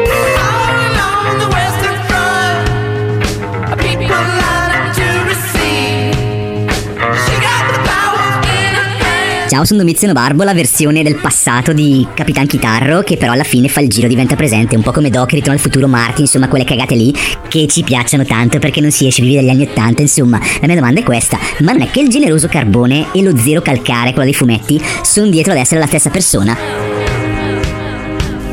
Ciao, 9.57 9.65
sono 9.65 9.79
Domiziano 9.79 10.13
Barbo, 10.13 10.43
la 10.43 10.53
versione 10.53 11.01
del 11.01 11.15
passato 11.15 11.73
di 11.73 12.05
Capitan 12.13 12.45
Chitarro, 12.45 13.01
che 13.01 13.17
però 13.17 13.31
alla 13.31 13.43
fine 13.43 13.67
fa 13.67 13.79
il 13.79 13.89
giro, 13.89 14.07
diventa 14.07 14.35
presente, 14.35 14.75
un 14.75 14.83
po' 14.83 14.91
come 14.91 15.09
Doc, 15.09 15.31
Ritorno 15.31 15.53
al 15.53 15.59
futuro, 15.59 15.87
Marty, 15.87 16.21
insomma, 16.21 16.47
quelle 16.47 16.63
cagate 16.63 16.93
lì 16.93 17.11
che 17.47 17.65
ci 17.65 17.81
piacciono 17.81 18.23
tanto 18.23 18.59
perché 18.59 18.81
non 18.81 18.91
si 18.91 19.07
esce 19.07 19.23
vivi 19.23 19.33
dagli 19.33 19.49
anni 19.49 19.63
Ottanta. 19.63 20.03
Insomma, 20.03 20.37
la 20.61 20.67
mia 20.67 20.75
domanda 20.75 20.99
è 20.99 21.03
questa: 21.03 21.39
ma 21.61 21.71
non 21.71 21.81
è 21.81 21.89
che 21.89 22.01
il 22.01 22.09
generoso 22.09 22.47
carbone 22.47 23.07
e 23.13 23.23
lo 23.23 23.35
zero 23.35 23.61
calcare, 23.61 24.11
quello 24.11 24.25
dei 24.25 24.35
fumetti, 24.35 24.79
sono 25.01 25.27
dietro 25.27 25.53
ad 25.53 25.57
essere 25.57 25.79
la 25.79 25.87
stessa 25.87 26.11
persona? 26.11 26.55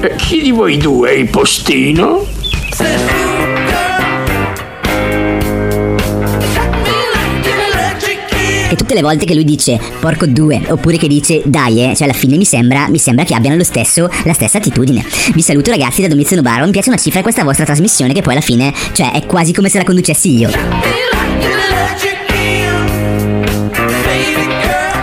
Eh, 0.00 0.14
Chi 0.16 0.40
di 0.40 0.52
voi 0.52 0.78
due 0.78 1.10
è 1.10 1.12
il 1.12 1.28
postino? 1.28 2.24
E 8.74 8.76
tutte 8.76 8.94
le 8.94 9.02
volte 9.02 9.24
che 9.24 9.34
lui 9.34 9.44
dice 9.44 9.78
porco 10.00 10.26
due, 10.26 10.60
oppure 10.66 10.96
che 10.96 11.06
dice 11.06 11.42
dai, 11.44 11.80
eh, 11.80 11.94
cioè 11.94 12.08
alla 12.08 12.12
fine 12.12 12.36
mi 12.36 12.44
sembra, 12.44 12.88
mi 12.88 12.98
sembra 12.98 13.24
che 13.24 13.32
abbiano 13.32 13.54
lo 13.54 13.62
stesso, 13.62 14.10
la 14.24 14.32
stessa 14.32 14.58
attitudine. 14.58 15.04
Vi 15.32 15.42
saluto 15.42 15.70
ragazzi 15.70 16.02
da 16.02 16.08
Domiziano 16.08 16.42
Baro, 16.42 16.64
mi 16.64 16.72
piace 16.72 16.88
una 16.88 16.98
cifra 16.98 17.22
questa 17.22 17.44
vostra 17.44 17.64
trasmissione 17.64 18.12
che 18.12 18.20
poi 18.20 18.32
alla 18.32 18.42
fine, 18.42 18.74
cioè 18.90 19.12
è 19.12 19.24
quasi 19.26 19.52
come 19.52 19.68
se 19.68 19.78
la 19.78 19.84
conducessi 19.84 20.36
io. 20.36 20.50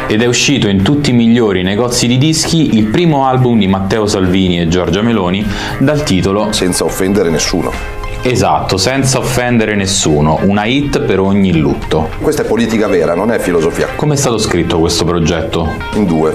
Ed 0.08 0.22
è 0.22 0.26
uscito 0.26 0.68
in 0.68 0.84
tutti 0.84 1.12
i 1.12 1.14
migliori 1.14 1.64
negozi 1.64 2.08
di 2.08 2.18
dischi 2.18 2.76
il 2.76 2.88
primo 2.88 3.26
album 3.26 3.58
di 3.58 3.68
Matteo 3.68 4.06
Salvini 4.06 4.60
e 4.60 4.68
Giorgia 4.68 5.02
Meloni 5.02 5.48
dal 5.80 6.04
titolo 6.04 6.52
Senza 6.52 6.84
offendere 6.84 7.30
nessuno. 7.30 8.01
Esatto, 8.24 8.78
senza 8.78 9.18
offendere 9.18 9.74
nessuno, 9.74 10.38
una 10.44 10.66
hit 10.66 11.02
per 11.02 11.20
ogni 11.20 11.58
lutto. 11.58 12.08
Questa 12.22 12.44
è 12.44 12.46
politica 12.46 12.88
vera, 12.88 13.16
non 13.16 13.32
è 13.32 13.40
filosofia. 13.40 13.88
Come 13.96 14.14
è 14.14 14.18
stato 14.18 14.38
scritto 14.38 14.78
questo 14.78 15.06
progetto? 15.06 15.68
In 15.96 16.06
due. 16.06 16.32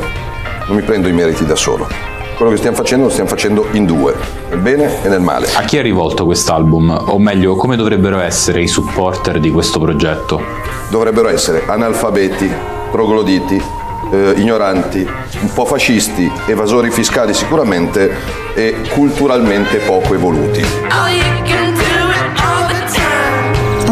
Non 0.67 0.75
mi 0.75 0.83
prendo 0.83 1.07
i 1.07 1.13
meriti 1.13 1.47
da 1.47 1.55
solo. 1.55 1.89
Quello 2.37 2.51
che 2.51 2.59
stiamo 2.59 2.77
facendo 2.77 3.05
lo 3.05 3.11
stiamo 3.11 3.29
facendo 3.29 3.69
in 3.71 3.87
due, 3.87 4.15
nel 4.51 4.59
bene 4.59 5.05
e 5.05 5.09
nel 5.09 5.21
male. 5.21 5.47
A 5.55 5.63
chi 5.63 5.77
è 5.77 5.83
rivolto 5.83 6.25
quest'album? 6.25 7.05
O 7.07 7.19
meglio, 7.21 7.55
come 7.55 7.77
dovrebbero 7.77 8.19
essere 8.19 8.61
i 8.63 8.67
supporter 8.67 9.39
di 9.39 9.53
questo 9.53 9.79
progetto? 9.79 10.43
Dovrebbero 10.91 11.29
essere 11.29 11.63
analfabeti, 11.67 12.51
trogloditi, 12.91 13.63
eh, 14.11 14.35
ignoranti, 14.39 15.09
un 15.41 15.53
po' 15.53 15.65
fascisti, 15.65 16.31
evasori 16.47 16.91
fiscali 16.91 17.33
sicuramente 17.33 18.13
e 18.55 18.75
culturalmente 18.93 19.79
poco 19.79 20.15
evoluti. 20.15 20.65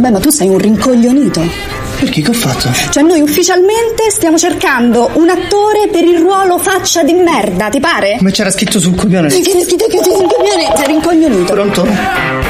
Vabbè, 0.04 0.16
ma 0.16 0.20
tu 0.20 0.28
sei 0.28 0.48
un 0.50 0.58
rincoglionito. 0.58 1.73
Perché 2.04 2.20
che 2.20 2.28
ho 2.28 2.34
fatto? 2.34 2.68
Cioè, 2.90 3.02
noi 3.02 3.22
ufficialmente 3.22 4.10
stiamo 4.10 4.36
cercando 4.36 5.08
un 5.14 5.30
attore 5.30 5.88
per 5.90 6.04
il 6.04 6.18
ruolo 6.18 6.58
faccia 6.58 7.02
di 7.02 7.14
merda, 7.14 7.70
ti 7.70 7.80
pare? 7.80 8.16
Come 8.18 8.30
c'era 8.30 8.50
scritto 8.50 8.78
sul 8.78 8.94
copione? 8.94 9.28
Che 9.28 9.40
c'era 9.40 9.64
scritto 9.64 9.86
che 9.86 10.02
sul 10.02 10.26
copione? 10.26 10.70
Sei 10.76 10.86
rincoglionito. 10.86 11.54
Pronto? 11.54 11.86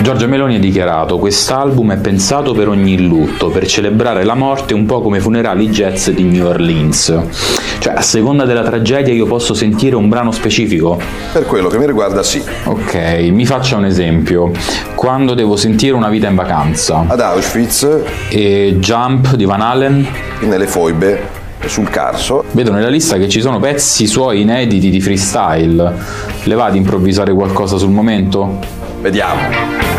Giorgia 0.02 0.26
Meloni 0.26 0.56
ha 0.56 0.58
dichiarato 0.58 1.18
quest'album 1.18 1.92
è 1.92 1.98
pensato 1.98 2.52
per 2.52 2.66
ogni 2.66 3.06
lutto, 3.06 3.48
per 3.50 3.64
celebrare 3.68 4.24
la 4.24 4.34
morte 4.34 4.74
un 4.74 4.86
po' 4.86 5.00
come 5.00 5.18
i 5.18 5.20
funerali 5.20 5.68
jazz 5.68 6.08
di 6.08 6.24
New 6.24 6.46
Orleans. 6.46 7.16
Cioè, 7.78 7.94
a 7.94 8.02
seconda 8.02 8.44
della 8.44 8.64
tragedia 8.64 9.14
io 9.14 9.26
posso 9.26 9.54
sentire 9.54 9.94
un 9.94 10.08
brano 10.08 10.32
specifico? 10.32 11.00
Per 11.32 11.46
quello 11.46 11.68
che 11.68 11.78
mi 11.78 11.86
riguarda 11.86 12.24
sì. 12.24 12.42
Ok, 12.64 12.94
mi 13.30 13.46
faccia 13.46 13.76
un 13.76 13.84
esempio. 13.84 14.50
Quando 14.96 15.34
devo 15.34 15.56
sentire 15.56 15.94
una 15.94 16.08
vita 16.08 16.26
in 16.26 16.34
vacanza? 16.34 17.04
Ad 17.06 17.20
Auschwitz. 17.20 18.00
E 18.30 18.76
Jump 18.78 19.34
di 19.36 19.43
Van 19.44 19.60
Halen? 19.60 20.06
Nelle 20.40 20.66
foibe 20.66 21.42
sul 21.66 21.88
Carso. 21.88 22.44
Vedo 22.52 22.72
nella 22.72 22.88
lista 22.88 23.16
che 23.16 23.28
ci 23.28 23.40
sono 23.40 23.58
pezzi 23.58 24.06
suoi 24.06 24.42
inediti 24.42 24.90
di 24.90 25.00
freestyle. 25.00 25.92
Le 26.44 26.54
va 26.54 26.66
ad 26.66 26.76
improvvisare 26.76 27.32
qualcosa 27.32 27.76
sul 27.76 27.90
momento? 27.90 28.58
Vediamo. 29.00 29.92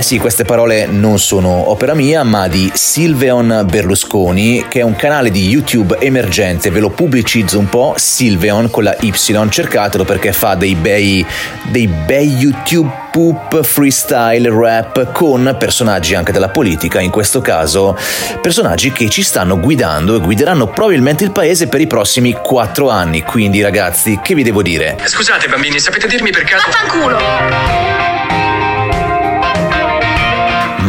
Eh 0.00 0.02
sì, 0.02 0.18
queste 0.18 0.46
parole 0.46 0.86
non 0.86 1.18
sono 1.18 1.68
opera 1.70 1.92
mia, 1.92 2.22
ma 2.22 2.48
di 2.48 2.70
Silveon 2.72 3.66
Berlusconi, 3.68 4.64
che 4.66 4.80
è 4.80 4.82
un 4.82 4.96
canale 4.96 5.30
di 5.30 5.46
YouTube 5.46 5.98
emergente, 6.00 6.70
ve 6.70 6.80
lo 6.80 6.88
pubblicizzo 6.88 7.58
un 7.58 7.68
po', 7.68 7.92
Silveon 7.96 8.70
con 8.70 8.84
la 8.84 8.96
Y, 8.98 9.12
cercatelo 9.12 10.04
perché 10.06 10.32
fa 10.32 10.54
dei 10.54 10.74
bei, 10.74 11.22
dei 11.70 11.86
bei 11.86 12.28
YouTube 12.28 12.99
poop 13.10 13.62
freestyle 13.62 14.50
rap 14.50 15.12
con 15.12 15.56
personaggi 15.58 16.14
anche 16.14 16.32
della 16.32 16.48
politica, 16.48 17.00
in 17.00 17.10
questo 17.10 17.40
caso 17.40 17.96
personaggi 18.40 18.92
che 18.92 19.08
ci 19.08 19.22
stanno 19.22 19.58
guidando 19.58 20.16
e 20.16 20.20
guideranno 20.20 20.68
probabilmente 20.68 21.24
il 21.24 21.32
paese 21.32 21.68
per 21.68 21.80
i 21.80 21.86
prossimi 21.86 22.32
quattro 22.32 22.88
anni. 22.90 23.22
Quindi 23.22 23.60
ragazzi, 23.60 24.20
che 24.22 24.34
vi 24.34 24.42
devo 24.42 24.62
dire? 24.62 24.96
Scusate 25.04 25.48
bambini, 25.48 25.78
sapete 25.78 26.06
dirmi 26.06 26.30
per 26.30 26.44
caso... 26.44 26.66
Vaffanculo! 26.66 28.09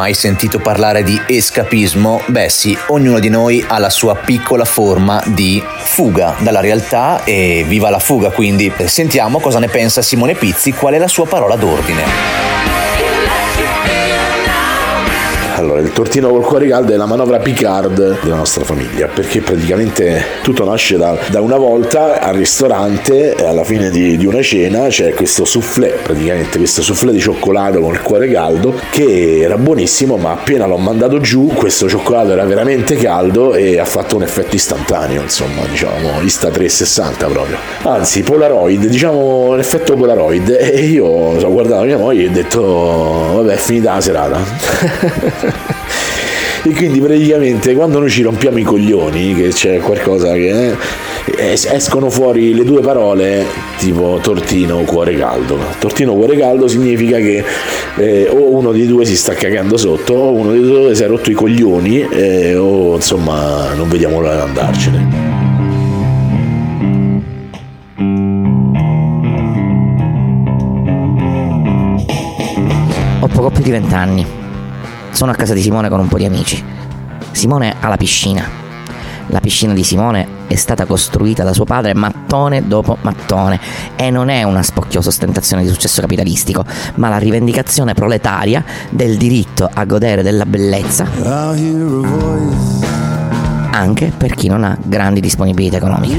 Mai 0.01 0.15
sentito 0.15 0.57
parlare 0.57 1.03
di 1.03 1.21
escapismo? 1.27 2.23
Beh 2.25 2.49
sì, 2.49 2.75
ognuno 2.87 3.19
di 3.19 3.29
noi 3.29 3.63
ha 3.67 3.77
la 3.77 3.91
sua 3.91 4.15
piccola 4.15 4.65
forma 4.65 5.21
di 5.27 5.63
fuga 5.77 6.33
dalla 6.39 6.59
realtà 6.59 7.23
e 7.23 7.63
viva 7.67 7.91
la 7.91 7.99
fuga, 7.99 8.31
quindi 8.31 8.73
sentiamo 8.85 9.39
cosa 9.39 9.59
ne 9.59 9.67
pensa 9.67 10.01
Simone 10.01 10.33
Pizzi, 10.33 10.73
qual 10.73 10.95
è 10.95 10.97
la 10.97 11.07
sua 11.07 11.27
parola 11.27 11.55
d'ordine. 11.55 12.01
Allora, 15.61 15.79
il 15.79 15.93
tortino 15.93 16.29
col 16.29 16.43
cuore 16.43 16.67
caldo 16.67 16.91
è 16.91 16.95
la 16.95 17.05
manovra 17.05 17.37
Picard 17.37 18.19
della 18.23 18.35
nostra 18.35 18.63
famiglia, 18.63 19.05
perché 19.05 19.41
praticamente 19.41 20.23
tutto 20.41 20.65
nasce 20.65 20.97
da, 20.97 21.15
da 21.29 21.39
una 21.39 21.57
volta 21.57 22.19
al 22.19 22.33
ristorante, 22.33 23.35
alla 23.35 23.63
fine 23.63 23.91
di, 23.91 24.17
di, 24.17 24.25
una 24.25 24.41
cena, 24.41 24.87
c'è 24.87 25.13
questo 25.13 25.45
soufflé, 25.45 25.99
praticamente 26.01 26.57
questo 26.57 26.81
soufflé 26.81 27.11
di 27.11 27.19
cioccolato 27.19 27.79
con 27.79 27.93
il 27.93 28.01
cuore 28.01 28.27
caldo, 28.31 28.73
che 28.89 29.41
era 29.41 29.55
buonissimo, 29.55 30.17
ma 30.17 30.31
appena 30.31 30.65
l'ho 30.65 30.77
mandato 30.77 31.19
giù, 31.19 31.51
questo 31.53 31.87
cioccolato 31.87 32.31
era 32.31 32.43
veramente 32.43 32.95
caldo 32.95 33.53
e 33.53 33.77
ha 33.77 33.85
fatto 33.85 34.15
un 34.15 34.23
effetto 34.23 34.55
istantaneo, 34.55 35.21
insomma, 35.21 35.61
diciamo, 35.69 36.21
Insta 36.21 36.49
360 36.49 37.27
proprio. 37.27 37.57
Anzi, 37.83 38.23
Polaroid, 38.23 38.83
diciamo 38.87 39.53
l'effetto 39.53 39.93
Polaroid. 39.93 40.57
E 40.59 40.85
io 40.85 41.05
ho 41.05 41.51
guardato 41.51 41.83
mia 41.83 41.97
moglie 41.97 42.23
e 42.23 42.27
ho 42.29 42.31
detto, 42.31 42.61
vabbè, 43.35 43.53
è 43.53 43.57
finita 43.57 43.93
la 43.93 44.01
serata. 44.01 45.49
e 46.63 46.73
quindi 46.73 46.99
praticamente 46.99 47.73
quando 47.73 47.99
noi 47.99 48.09
ci 48.09 48.21
rompiamo 48.21 48.59
i 48.59 48.63
coglioni, 48.63 49.33
che 49.35 49.49
c'è 49.49 49.79
qualcosa 49.79 50.33
che 50.33 50.75
eh, 51.25 51.53
escono 51.53 52.09
fuori 52.09 52.53
le 52.53 52.63
due 52.63 52.81
parole 52.81 53.45
tipo 53.77 54.19
tortino 54.21 54.77
cuore 54.81 55.15
caldo. 55.17 55.57
Tortino 55.79 56.13
cuore 56.13 56.37
caldo 56.37 56.67
significa 56.67 57.17
che 57.17 57.43
eh, 57.95 58.27
o 58.29 58.55
uno 58.55 58.71
dei 58.71 58.85
due 58.85 59.05
si 59.05 59.15
sta 59.15 59.33
cagando 59.33 59.77
sotto, 59.77 60.13
o 60.13 60.31
uno 60.33 60.51
dei 60.51 60.61
due 60.61 60.93
si 60.95 61.03
è 61.03 61.07
rotto 61.07 61.31
i 61.31 61.33
coglioni, 61.33 62.07
eh, 62.09 62.55
o 62.55 62.95
insomma 62.95 63.73
non 63.73 63.89
vediamo 63.89 64.19
l'ora 64.19 64.35
di 64.35 64.41
andarcene. 64.41 65.29
Ho 73.19 73.27
poco 73.27 73.49
più 73.49 73.63
di 73.63 73.71
vent'anni 73.71 74.40
sono 75.11 75.31
a 75.31 75.35
casa 75.35 75.53
di 75.53 75.61
Simone 75.61 75.89
con 75.89 75.99
un 75.99 76.07
po' 76.07 76.17
di 76.17 76.25
amici. 76.25 76.63
Simone 77.31 77.75
ha 77.79 77.87
la 77.87 77.97
piscina. 77.97 78.59
La 79.27 79.39
piscina 79.39 79.73
di 79.73 79.83
Simone 79.83 80.27
è 80.47 80.55
stata 80.55 80.85
costruita 80.85 81.43
da 81.43 81.53
suo 81.53 81.63
padre 81.63 81.93
mattone 81.93 82.67
dopo 82.67 82.97
mattone 83.01 83.59
e 83.95 84.09
non 84.09 84.29
è 84.29 84.43
una 84.43 84.61
spocchiosa 84.61 85.09
ostentazione 85.09 85.63
di 85.63 85.69
successo 85.69 86.01
capitalistico, 86.01 86.65
ma 86.95 87.07
la 87.07 87.17
rivendicazione 87.17 87.93
proletaria 87.93 88.63
del 88.89 89.15
diritto 89.17 89.69
a 89.71 89.85
godere 89.85 90.23
della 90.23 90.45
bellezza 90.45 91.05
anche 93.71 94.11
per 94.15 94.35
chi 94.35 94.47
non 94.47 94.63
ha 94.63 94.77
grandi 94.83 95.21
disponibilità 95.21 95.77
economiche 95.77 96.13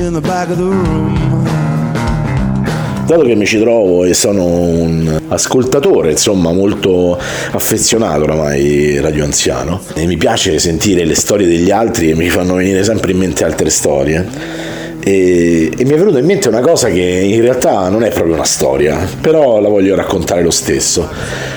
dato 3.12 3.26
che 3.26 3.34
mi 3.34 3.46
ci 3.46 3.58
trovo 3.58 4.04
e 4.04 4.14
sono 4.14 4.44
un 4.44 5.20
ascoltatore, 5.28 6.12
insomma, 6.12 6.52
molto 6.52 7.18
affezionato 7.52 8.22
oramai 8.22 9.00
radio 9.00 9.24
anziano, 9.24 9.80
e 9.94 10.06
mi 10.06 10.16
piace 10.16 10.58
sentire 10.58 11.04
le 11.04 11.14
storie 11.14 11.46
degli 11.46 11.70
altri 11.70 12.10
e 12.10 12.14
mi 12.14 12.28
fanno 12.28 12.54
venire 12.54 12.82
sempre 12.84 13.12
in 13.12 13.18
mente 13.18 13.44
altre 13.44 13.70
storie. 13.70 14.70
E, 15.04 15.72
e, 15.76 15.84
mi 15.84 15.94
è 15.94 15.96
venuta 15.96 16.20
in 16.20 16.26
mente 16.26 16.46
una 16.46 16.60
cosa 16.60 16.88
che 16.88 17.00
in 17.00 17.40
realtà 17.40 17.88
non 17.88 18.04
è 18.04 18.10
proprio 18.10 18.34
una 18.34 18.44
storia, 18.44 19.04
però 19.20 19.58
la 19.60 19.68
voglio 19.68 19.96
raccontare 19.96 20.42
lo 20.42 20.52
stesso. 20.52 21.08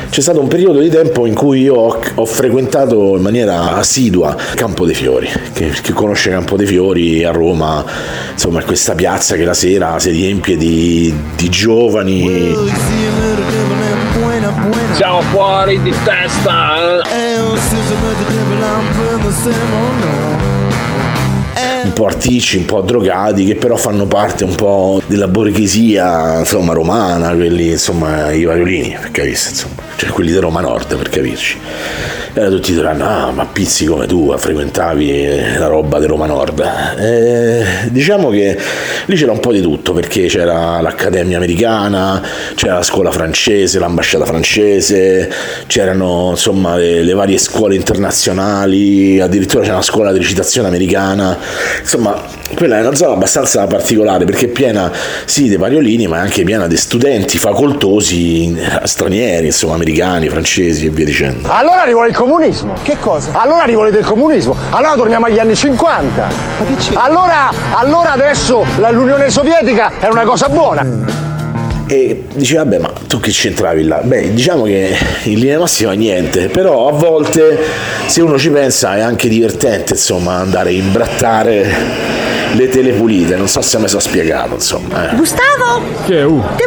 C'è 0.10 0.22
stato 0.22 0.40
un 0.40 0.48
periodo 0.48 0.80
di 0.80 0.90
tempo 0.90 1.28
in 1.28 1.36
cui 1.36 1.62
io 1.62 1.76
ho, 1.76 2.00
ho 2.16 2.26
frequentato 2.26 3.16
in 3.16 3.22
maniera 3.22 3.76
assidua 3.76 4.36
Campo 4.56 4.86
dei 4.86 4.96
Fiori, 4.96 5.30
che, 5.54 5.70
chi 5.82 5.92
conosce 5.92 6.32
Campo 6.32 6.56
dei 6.56 6.66
Fiori 6.66 7.24
a 7.24 7.32
Roma, 7.32 7.86
insomma 8.32 8.62
è 8.62 8.64
questa 8.64 8.96
piazza 8.96 9.36
che 9.36 9.44
la 9.44 9.54
sera 9.54 10.00
si 10.00 10.10
riempie 10.10 10.58
di, 10.58 11.14
di 11.36 11.50
giovani. 11.50 12.56
Siamo 14.96 15.22
fuori 15.22 15.80
di 15.84 15.94
testa! 16.04 17.04
Un 21.86 21.94
po' 21.94 22.08
articci, 22.08 22.58
un 22.58 22.66
po' 22.66 22.82
drogati, 22.82 23.46
che 23.46 23.56
però 23.56 23.76
fanno 23.76 24.08
parte 24.08 24.44
un 24.44 24.56
po' 24.56 25.00
della 25.06 25.28
borghesia, 25.28 26.40
insomma, 26.40 26.74
romana, 26.74 27.30
quelli, 27.36 27.70
insomma, 27.70 28.32
i 28.32 28.44
variolini, 28.44 28.98
per 29.00 29.12
capirsi, 29.12 29.50
insomma, 29.50 29.84
cioè 29.96 30.10
quelli 30.10 30.32
di 30.32 30.38
Roma 30.40 30.62
Nord, 30.62 30.98
per 30.98 31.10
capirci. 31.10 31.60
E 32.38 32.42
allora 32.42 32.58
tutti 32.58 32.74
diranno, 32.74 33.06
ah, 33.08 33.32
ma 33.32 33.46
pizzi 33.46 33.86
come 33.86 34.08
tu, 34.08 34.36
frequentavi 34.38 35.56
la 35.58 35.68
roba 35.68 36.00
di 36.00 36.06
Roma 36.06 36.26
Nord. 36.26 36.60
E 37.00 37.64
diciamo 37.92 38.30
che 38.30 38.60
lì 39.06 39.16
c'era 39.16 39.32
un 39.32 39.40
po' 39.40 39.54
di 39.54 39.62
tutto, 39.62 39.94
perché 39.94 40.26
c'era 40.26 40.82
l'Accademia 40.82 41.38
Americana, 41.38 42.22
c'era 42.56 42.74
la 42.74 42.84
scuola 42.84 43.10
francese, 43.10 43.80
l'ambasciata 43.80 44.26
francese, 44.26 45.32
c'erano, 45.68 46.32
insomma, 46.32 46.76
le, 46.76 47.04
le 47.04 47.14
varie 47.14 47.38
scuole 47.38 47.76
internazionali, 47.76 49.18
addirittura 49.22 49.62
c'era 49.62 49.76
una 49.76 49.84
scuola 49.84 50.12
di 50.12 50.18
recitazione 50.18 50.68
americana, 50.68 51.38
insomma 51.80 52.22
quella 52.54 52.78
è 52.78 52.82
una 52.82 52.96
zona 52.96 53.14
abbastanza 53.14 53.66
particolare 53.66 54.26
perché 54.26 54.46
è 54.46 54.50
piena 54.50 54.92
sì 55.26 55.48
dei 55.48 55.58
variolini 55.58 56.08
ma 56.08 56.18
è 56.18 56.20
anche 56.20 56.44
piena 56.44 56.68
di 56.68 56.78
studenti 56.78 57.38
facoltosi 57.38 58.56
stranieri 58.84 59.48
insomma 59.48 59.74
americani 59.74 60.30
francesi 60.30 60.86
e 60.86 60.90
via 60.90 61.06
dicendo 61.06 61.50
allora 61.50 61.84
rivuole 61.84 62.10
il 62.10 62.16
comunismo 62.26 62.74
che 62.82 62.98
cosa? 63.00 63.32
allora 63.34 63.64
rivolete 63.64 64.00
il 64.00 64.06
comunismo 64.06 64.56
allora 64.72 64.96
torniamo 64.96 65.28
agli 65.28 65.38
anni 65.38 65.56
50 65.56 66.28
ma 66.60 66.66
che 66.66 66.76
c'è? 66.76 66.94
allora, 66.96 67.52
allora 67.74 68.12
adesso 68.14 68.66
l'Unione 68.78 69.30
Sovietica 69.30 69.92
è 70.00 70.08
una 70.08 70.24
cosa 70.24 70.50
buona 70.50 70.84
mm 70.84 71.08
e 71.88 72.24
dice 72.34 72.56
vabbè 72.56 72.80
ma 72.80 72.92
tu 73.08 73.20
che 73.20 73.30
c'entravi 73.30 73.84
là? 73.84 73.98
Beh 73.98 74.34
diciamo 74.34 74.64
che 74.64 74.98
in 75.26 75.38
linea 75.38 75.60
massima 75.60 75.92
niente, 75.92 76.48
però 76.48 76.88
a 76.88 76.92
volte 76.92 77.60
se 78.08 78.22
uno 78.22 78.40
ci 78.40 78.50
pensa 78.50 78.96
è 78.96 79.02
anche 79.02 79.28
divertente 79.28 79.94
insomma 79.94 80.38
andare 80.38 80.70
a 80.70 80.72
imbrattare 80.72 81.74
le 82.54 82.70
tele 82.70 82.94
pulite, 82.94 83.36
non 83.36 83.48
so 83.48 83.62
se 83.62 83.78
mi 83.78 83.88
sono 83.88 84.00
spiegato, 84.00 84.56
insomma. 84.56 85.12
Eh. 85.12 85.16
Gustavo? 85.16 85.82
Che 86.06 86.20
è 86.20 86.24
U? 86.24 86.42
Ti 86.56 86.64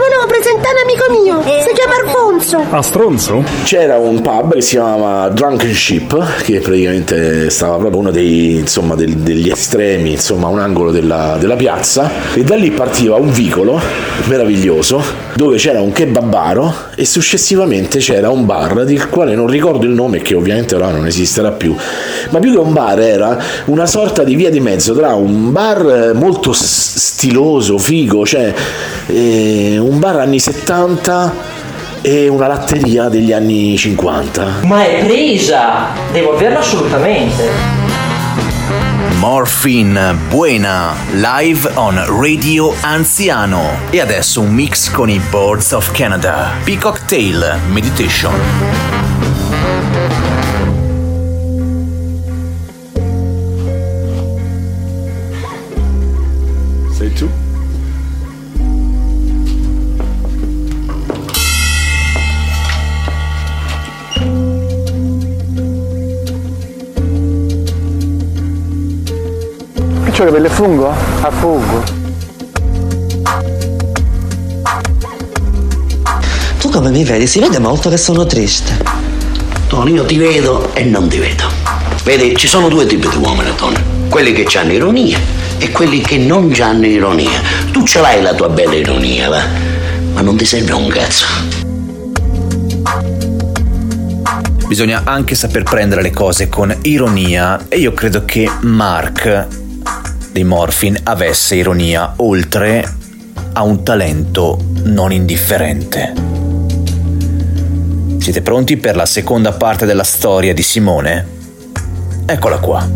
un 0.70 0.78
amico 0.82 1.22
mio, 1.22 1.42
si 1.42 1.72
chiama 1.72 1.94
Alfonso. 2.04 2.64
A 2.70 2.82
stronzo? 2.82 3.44
C'era 3.64 3.98
un 3.98 4.20
pub 4.20 4.54
che 4.54 4.60
si 4.60 4.72
chiamava 4.72 5.28
Drunken 5.28 5.72
Ship, 5.72 6.42
che 6.42 6.60
praticamente 6.60 7.50
stava 7.50 7.76
proprio 7.76 8.00
uno 8.00 8.10
dei, 8.10 8.56
insomma, 8.56 8.94
del, 8.94 9.16
degli 9.16 9.48
estremi, 9.48 10.12
insomma, 10.12 10.48
un 10.48 10.58
angolo 10.58 10.90
della, 10.90 11.36
della 11.38 11.56
piazza, 11.56 12.10
e 12.34 12.42
da 12.42 12.56
lì 12.56 12.70
partiva 12.70 13.16
un 13.16 13.30
vicolo 13.30 13.80
meraviglioso, 14.24 15.02
dove 15.34 15.56
c'era 15.56 15.80
un 15.80 15.92
kebabaro 15.92 16.74
e 16.94 17.04
successivamente 17.04 17.98
c'era 17.98 18.30
un 18.30 18.44
bar 18.44 18.84
del 18.84 19.08
quale 19.08 19.34
non 19.34 19.46
ricordo 19.46 19.86
il 19.86 19.92
nome, 19.92 20.20
che 20.20 20.34
ovviamente 20.34 20.74
ora 20.74 20.90
non 20.90 21.06
esisterà 21.06 21.52
più, 21.52 21.74
ma 22.30 22.38
più 22.40 22.52
che 22.52 22.58
un 22.58 22.72
bar 22.72 23.00
era 23.00 23.38
una 23.66 23.86
sorta 23.86 24.24
di 24.24 24.34
via 24.34 24.50
di 24.50 24.60
mezzo 24.60 24.94
tra 24.94 25.14
un 25.14 25.52
bar 25.52 25.68
bar 25.68 26.14
molto 26.14 26.52
stiloso, 26.52 27.78
figo, 27.78 28.24
cioè 28.24 28.52
eh, 29.06 29.78
un 29.78 29.98
bar 29.98 30.16
anni 30.16 30.38
70 30.38 30.57
e 32.02 32.28
una 32.28 32.46
latteria 32.46 33.08
degli 33.08 33.32
anni 33.32 33.76
50. 33.76 34.60
Ma 34.64 34.84
è 34.84 35.04
presa! 35.04 35.88
Devo 36.12 36.34
averla 36.34 36.60
assolutamente. 36.60 37.86
Morphine 39.18 40.16
Buena, 40.28 40.94
live 41.12 41.70
on 41.74 42.20
Radio 42.20 42.72
Anziano. 42.80 43.80
E 43.90 44.00
adesso 44.00 44.40
un 44.40 44.52
mix 44.52 44.90
con 44.90 45.10
i 45.10 45.20
Boards 45.30 45.72
of 45.72 45.90
Canada. 45.90 46.52
Peacock 46.64 47.04
Tail 47.04 47.58
Meditation. 47.70 48.87
Cioè 70.18 70.32
per 70.32 70.42
il 70.42 70.50
fungo? 70.50 70.92
A 71.20 71.30
fungo. 71.30 71.84
Tu 76.58 76.68
come 76.70 76.90
mi 76.90 77.04
vedi? 77.04 77.28
Si 77.28 77.38
vede 77.38 77.60
molto 77.60 77.88
che 77.88 77.96
sono 77.96 78.26
triste. 78.26 78.82
Tony, 79.68 79.92
io 79.92 80.04
ti 80.04 80.18
vedo 80.18 80.74
e 80.74 80.82
non 80.82 81.06
ti 81.06 81.18
vedo. 81.18 81.44
Vedi, 82.02 82.34
ci 82.34 82.48
sono 82.48 82.68
due 82.68 82.84
tipi 82.86 83.08
di 83.08 83.16
uomini, 83.16 83.54
Tony. 83.54 83.76
Quelli 84.08 84.32
che 84.32 84.58
hanno 84.58 84.72
ironia 84.72 85.20
e 85.58 85.70
quelli 85.70 86.00
che 86.00 86.18
non 86.18 86.52
hanno 86.58 86.86
ironia. 86.86 87.40
Tu 87.70 87.86
ce 87.86 88.00
l'hai 88.00 88.20
la 88.20 88.34
tua 88.34 88.48
bella 88.48 88.74
ironia, 88.74 89.28
va? 89.28 89.42
Ma 90.14 90.20
non 90.20 90.36
ti 90.36 90.44
serve 90.44 90.72
un 90.72 90.88
cazzo. 90.88 91.26
Bisogna 94.66 95.02
anche 95.04 95.36
saper 95.36 95.62
prendere 95.62 96.02
le 96.02 96.10
cose 96.10 96.48
con 96.48 96.76
ironia 96.82 97.66
e 97.68 97.78
io 97.78 97.92
credo 97.92 98.24
che 98.24 98.50
Mark 98.62 99.57
di 100.38 100.44
Morphin 100.44 100.96
avesse 101.02 101.56
ironia, 101.56 102.12
oltre 102.18 102.88
a 103.54 103.62
un 103.64 103.82
talento 103.82 104.64
non 104.84 105.10
indifferente. 105.10 106.12
Siete 108.18 108.40
pronti 108.42 108.76
per 108.76 108.94
la 108.94 109.04
seconda 109.04 109.50
parte 109.50 109.84
della 109.84 110.04
storia 110.04 110.54
di 110.54 110.62
Simone? 110.62 111.26
Eccola 112.24 112.58
qua. 112.58 112.88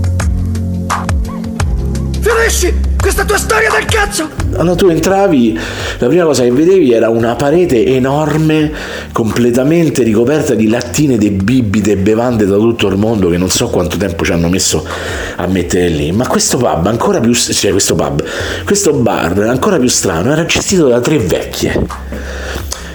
Finisci 2.21 2.92
questa 3.03 3.25
tua 3.25 3.37
storia 3.37 3.69
del 3.69 3.85
cazzo! 3.85 4.31
Allora 4.55 4.77
tu 4.77 4.87
entravi, 4.87 5.59
la 5.99 6.07
prima 6.07 6.23
cosa 6.23 6.45
che 6.45 6.53
vedevi 6.53 6.93
era 6.93 7.09
una 7.09 7.35
parete 7.35 7.85
enorme, 7.85 8.71
completamente 9.11 10.05
ricoperta 10.05 10.55
di 10.55 10.69
lattine 10.69 11.19
di 11.19 11.31
bibite 11.31 11.97
bevande 11.97 12.47
da 12.47 12.55
tutto 12.55 12.87
il 12.87 12.97
mondo 12.97 13.29
che 13.29 13.39
non 13.39 13.51
so 13.51 13.69
quanto 13.71 13.97
tempo 13.97 14.25
ci 14.25 14.31
hanno 14.31 14.49
messo 14.49 14.87
a 15.35 15.47
mettere 15.49 15.89
lì. 15.89 16.13
Ma 16.13 16.29
questo 16.29 16.59
pub 16.59 16.87
ancora 16.87 17.19
più, 17.19 17.35
cioè 17.35 17.73
questo 17.73 17.97
pub, 17.97 18.23
questo 18.65 18.93
bar 18.93 19.37
ancora 19.41 19.79
più 19.79 19.89
strano, 19.89 20.31
era 20.31 20.45
gestito 20.45 20.87
da 20.87 21.01
tre 21.01 21.19
vecchie 21.19 21.81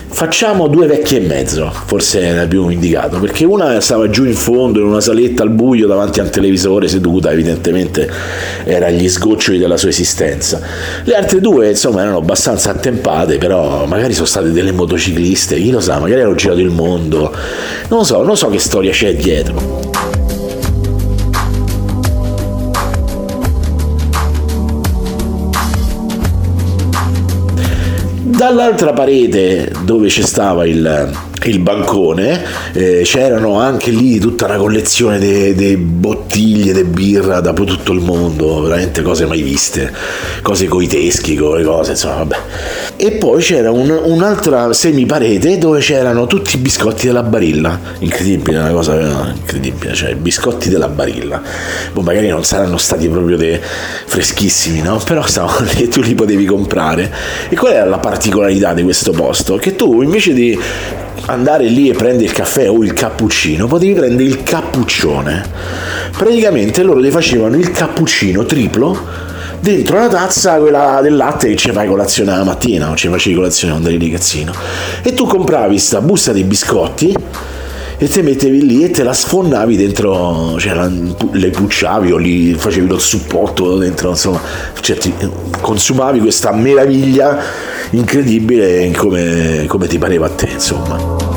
Facciamo 0.10 0.68
due 0.68 0.88
vecchie 0.88 1.20
e 1.20 1.28
mezzo, 1.28 1.72
forse 1.86 2.22
era 2.22 2.48
più 2.48 2.70
indicato, 2.70 3.20
perché 3.20 3.46
una 3.46 3.80
stava 3.82 4.10
giù 4.10 4.24
in 4.24 4.34
fondo 4.34 4.80
in 4.80 4.86
una 4.86 5.02
saletta 5.02 5.44
al 5.44 5.50
buio 5.50 5.86
davanti 5.86 6.20
a 6.20 6.24
un 6.24 6.30
televisore 6.30 6.88
seduta, 6.88 7.32
evidentemente 7.32 8.10
era 8.64 8.88
agli 8.88 9.08
sgoccioli 9.08 9.60
della 9.60 9.78
sua 9.78 9.90
esistenza. 9.90 10.60
Le 11.04 11.14
altre 11.14 11.40
due, 11.40 11.70
insomma, 11.70 12.02
erano 12.02 12.18
abbastanza 12.18 12.72
attempate, 12.72 13.38
però 13.38 13.86
magari 13.86 14.14
sono 14.14 14.26
state 14.26 14.52
delle 14.52 14.72
motocicliste, 14.72 15.58
chi 15.58 15.70
lo 15.70 15.82
sa, 15.82 16.00
magari 16.00 16.22
hanno 16.22 16.36
girato 16.36 16.62
il 16.62 16.72
mondo. 16.72 17.32
Non 17.90 18.00
lo 18.00 18.04
so, 18.04 18.24
non 18.24 18.36
so 18.36 18.50
che 18.50 18.60
storia 18.60 18.92
c'è 18.92 19.14
dietro. 19.16 19.97
Dall'altra 28.38 28.94
parete 28.94 29.72
dove 29.84 30.10
ci 30.10 30.22
stava 30.22 30.64
il, 30.68 31.10
il 31.46 31.60
bancone 31.60 32.44
eh, 32.74 33.02
c'erano 33.04 33.60
anche 33.60 33.92
lì 33.92 34.20
tutta 34.20 34.46
una 34.46 34.58
collezione 34.58 35.54
di 35.54 35.78
bottiglie 35.78 36.74
di 36.74 36.84
birra 36.84 37.40
da 37.40 37.54
tutto 37.54 37.92
il 37.92 38.00
mondo, 38.00 38.62
veramente 38.62 39.02
cose 39.02 39.26
mai 39.26 39.42
viste, 39.42 39.94
cose 40.42 40.68
coi 40.68 40.88
teschi, 40.88 41.36
con 41.36 41.62
cose, 41.64 41.92
insomma, 41.92 42.16
vabbè. 42.16 42.38
E 42.98 43.12
poi 43.12 43.42
c'era 43.42 43.72
un, 43.72 43.90
un'altra 43.90 44.74
semiparete 44.74 45.58
dove 45.58 45.80
c'erano 45.80 46.26
tutti 46.28 46.56
i 46.56 46.60
biscotti 46.60 47.08
della 47.08 47.24
barilla, 47.24 47.80
incredibile, 48.00 48.58
una 48.58 48.72
cosa 48.72 49.34
incredibile, 49.36 49.94
cioè 49.94 50.12
i 50.12 50.16
biscotti 50.16 50.70
della 50.70 50.88
barilla. 50.88 51.42
Boh, 51.94 52.02
magari 52.02 52.28
non 52.30 52.44
saranno 52.44 52.78
stati 52.78 53.08
proprio 53.08 53.38
dei 53.38 53.60
freschissimi, 54.06 54.82
no? 54.82 55.02
Però 55.06 55.26
stavano 55.26 55.68
lì 55.74 55.84
e 55.84 55.88
tu 55.88 56.02
li 56.02 56.16
potevi 56.16 56.46
comprare. 56.46 57.12
E 57.50 57.56
qual 57.56 57.74
era 57.74 57.86
la 57.86 58.00
particolarità 58.00 58.74
di 58.74 58.84
questo 58.84 59.12
posto? 59.12 59.58
Che 59.58 59.76
tu 59.76 60.02
invece 60.02 60.34
di 60.34 60.60
andare 61.26 61.66
lì 61.66 61.90
e 61.90 61.94
prendere 61.94 62.26
il 62.26 62.32
caffè 62.32 62.70
o 62.70 62.84
il 62.84 62.94
cappuccino, 62.94 63.68
potevi 63.68 63.94
prendere 63.94 64.24
il 64.24 64.44
cappuccione. 64.44 65.46
Praticamente 66.12 66.84
loro 66.84 67.02
ti 67.02 67.12
facevano 67.12 67.56
il 67.56 67.72
cappuccino 67.72 68.46
triplo 68.46 69.26
dentro 69.60 69.98
la 69.98 70.08
tazza 70.08 70.58
quella 70.58 71.00
del 71.02 71.16
latte 71.16 71.50
che 71.50 71.56
ci 71.56 71.72
fai 71.72 71.88
colazione 71.88 72.32
la 72.32 72.44
mattina, 72.44 72.86
non 72.86 72.96
ci 72.96 73.10
facevi 73.10 73.36
colazione 73.36 73.74
quando 73.74 73.90
eri 73.90 74.00
ragazzino. 74.00 74.54
E 75.02 75.14
tu 75.14 75.26
compravi 75.26 75.78
sta 75.78 76.02
busta 76.02 76.32
di 76.32 76.44
biscotti 76.44 77.16
e 78.00 78.08
te 78.08 78.22
mettevi 78.22 78.66
lì 78.66 78.84
e 78.84 78.92
te 78.92 79.04
la 79.04 79.14
sfondavi 79.14 79.76
dentro, 79.76 80.56
cioè 80.60 80.74
la, 80.76 80.92
le 81.32 81.50
pucciavi 81.50 82.12
o 82.12 82.18
li 82.18 82.54
facevi 82.54 82.88
lo 82.88 83.00
suppotto 83.00 83.78
dentro, 83.78 84.10
insomma, 84.10 84.40
cioè 84.80 84.98
ti, 84.98 85.14
consumavi 85.60 86.20
questa 86.20 86.52
meraviglia 86.52 87.40
incredibile 87.92 88.92
come, 88.92 89.66
come 89.68 89.88
ti 89.88 89.98
pareva 89.98 90.28
a 90.28 90.30
te, 90.30 90.50
insomma. 90.52 91.37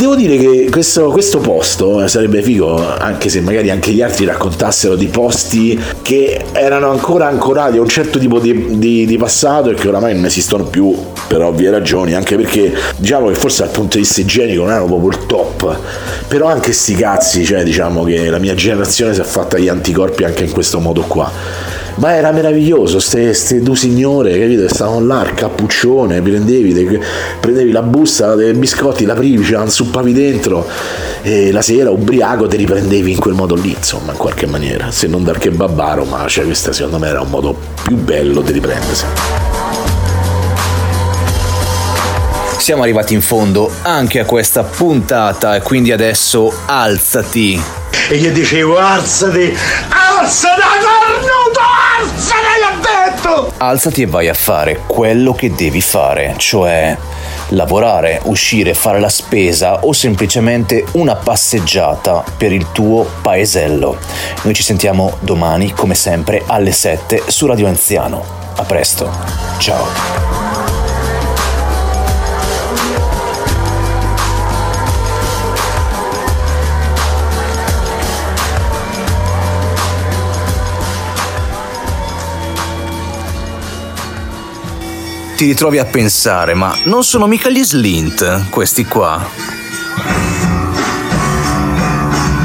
Devo 0.00 0.16
dire 0.16 0.38
che 0.38 0.68
questo, 0.70 1.10
questo, 1.10 1.40
posto 1.40 2.08
sarebbe 2.08 2.40
figo, 2.40 2.96
anche 2.96 3.28
se 3.28 3.42
magari 3.42 3.68
anche 3.68 3.90
gli 3.90 4.00
altri 4.00 4.24
raccontassero 4.24 4.96
di 4.96 5.08
posti 5.08 5.78
che 6.00 6.42
erano 6.52 6.90
ancora 6.90 7.28
ancorati 7.28 7.76
a 7.76 7.82
un 7.82 7.88
certo 7.88 8.18
tipo 8.18 8.38
di, 8.38 8.78
di, 8.78 9.04
di 9.04 9.16
passato 9.18 9.68
e 9.68 9.74
che 9.74 9.88
oramai 9.88 10.14
non 10.14 10.24
esistono 10.24 10.64
più 10.64 10.96
per 11.28 11.42
ovvie 11.42 11.68
ragioni, 11.68 12.14
anche 12.14 12.36
perché 12.36 12.72
diciamo 12.96 13.28
che 13.28 13.34
forse 13.34 13.62
dal 13.62 13.72
punto 13.72 13.96
di 13.98 14.02
vista 14.02 14.22
igienico 14.22 14.62
non 14.62 14.70
erano 14.70 14.86
proprio 14.86 15.10
il 15.10 15.26
top, 15.26 15.78
però 16.28 16.46
anche 16.46 16.72
sti 16.72 16.94
cazzi, 16.94 17.44
cioè 17.44 17.62
diciamo 17.62 18.02
che 18.04 18.30
la 18.30 18.38
mia 18.38 18.54
generazione 18.54 19.12
si 19.12 19.20
è 19.20 19.24
fatta 19.24 19.58
gli 19.58 19.68
anticorpi 19.68 20.24
anche 20.24 20.44
in 20.44 20.50
questo 20.50 20.80
modo 20.80 21.02
qua 21.02 21.30
ma 21.96 22.14
era 22.14 22.32
meraviglioso, 22.32 22.98
queste 22.98 23.60
due 23.60 23.76
signore, 23.76 24.38
capito? 24.38 24.68
Stavano 24.68 25.04
là, 25.04 25.24
il 25.24 25.34
cappuccione, 25.34 26.20
prendevi, 26.20 26.72
te, 26.72 27.00
prendevi 27.40 27.70
la 27.72 27.82
busta 27.82 28.34
dei 28.34 28.52
biscotti, 28.54 29.04
la 29.04 29.14
privi, 29.14 29.44
ce 29.44 29.52
la 29.52 29.62
insuppavi 29.62 30.12
dentro 30.12 30.66
e 31.22 31.52
la 31.52 31.62
sera 31.62 31.90
ubriaco 31.90 32.46
te 32.46 32.56
riprendevi 32.56 33.10
in 33.10 33.18
quel 33.18 33.34
modo 33.34 33.54
lì, 33.54 33.74
insomma, 33.76 34.12
in 34.12 34.18
qualche 34.18 34.46
maniera, 34.46 34.90
se 34.90 35.06
non 35.06 35.24
dal 35.24 35.38
kebabaro, 35.38 36.04
ma 36.04 36.26
cioè, 36.26 36.44
questo 36.44 36.72
secondo 36.72 36.98
me 36.98 37.08
era 37.08 37.20
un 37.20 37.30
modo 37.30 37.56
più 37.82 37.96
bello 37.96 38.40
di 38.40 38.52
riprendersi. 38.52 39.04
Siamo 42.56 42.82
arrivati 42.82 43.14
in 43.14 43.22
fondo 43.22 43.72
anche 43.82 44.20
a 44.20 44.24
questa 44.24 44.62
puntata 44.62 45.56
e 45.56 45.62
quindi 45.62 45.92
adesso 45.92 46.52
alzati. 46.66 47.60
E 48.10 48.16
gli 48.16 48.28
dicevo 48.28 48.78
alzati, 48.78 49.56
alzati 49.88 50.60
detto! 52.90 53.52
Alzati 53.58 54.02
e 54.02 54.06
vai 54.06 54.28
a 54.28 54.34
fare 54.34 54.82
quello 54.86 55.32
che 55.32 55.52
devi 55.52 55.80
fare, 55.80 56.34
cioè 56.36 56.96
lavorare, 57.48 58.20
uscire, 58.24 58.74
fare 58.74 59.00
la 59.00 59.08
spesa 59.08 59.84
o 59.84 59.92
semplicemente 59.92 60.84
una 60.92 61.16
passeggiata 61.16 62.24
per 62.36 62.52
il 62.52 62.70
tuo 62.72 63.06
paesello. 63.22 63.98
Noi 64.42 64.54
ci 64.54 64.62
sentiamo 64.62 65.16
domani, 65.20 65.72
come 65.72 65.94
sempre, 65.94 66.42
alle 66.46 66.72
7 66.72 67.24
su 67.26 67.46
Radio 67.46 67.66
Anziano. 67.66 68.38
A 68.56 68.64
presto. 68.64 69.10
Ciao. 69.58 70.29
Ti 85.40 85.46
ritrovi 85.46 85.78
a 85.78 85.86
pensare, 85.86 86.52
ma 86.52 86.76
non 86.84 87.02
sono 87.02 87.26
mica 87.26 87.48
gli 87.48 87.64
slint 87.64 88.50
questi 88.50 88.84
qua? 88.84 89.26